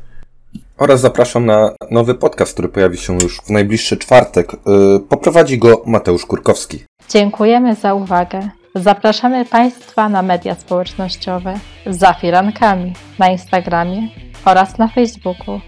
Oraz 0.77 1.01
zapraszam 1.01 1.45
na 1.45 1.71
nowy 1.91 2.15
podcast, 2.15 2.53
który 2.53 2.69
pojawi 2.69 2.97
się 2.97 3.13
już 3.13 3.41
w 3.41 3.49
najbliższy 3.49 3.97
czwartek. 3.97 4.53
Yy, 4.53 4.99
Poprowadzi 4.99 5.57
go 5.57 5.81
Mateusz 5.85 6.25
Kurkowski. 6.25 6.83
Dziękujemy 7.09 7.75
za 7.75 7.93
uwagę. 7.93 8.49
Zapraszamy 8.75 9.45
Państwa 9.45 10.09
na 10.09 10.21
media 10.21 10.55
społecznościowe 10.55 11.59
za 11.87 12.13
firankami 12.13 12.93
na 13.19 13.29
Instagramie 13.29 14.09
oraz 14.45 14.77
na 14.77 14.87
Facebooku, 14.87 15.61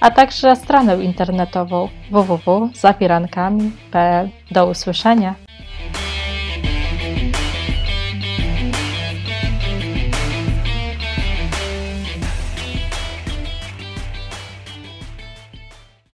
a 0.00 0.10
także 0.10 0.56
stronę 0.56 1.04
internetową 1.04 1.88
www.zafirankami.pl. 2.10 4.28
Do 4.50 4.66
usłyszenia! 4.66 5.34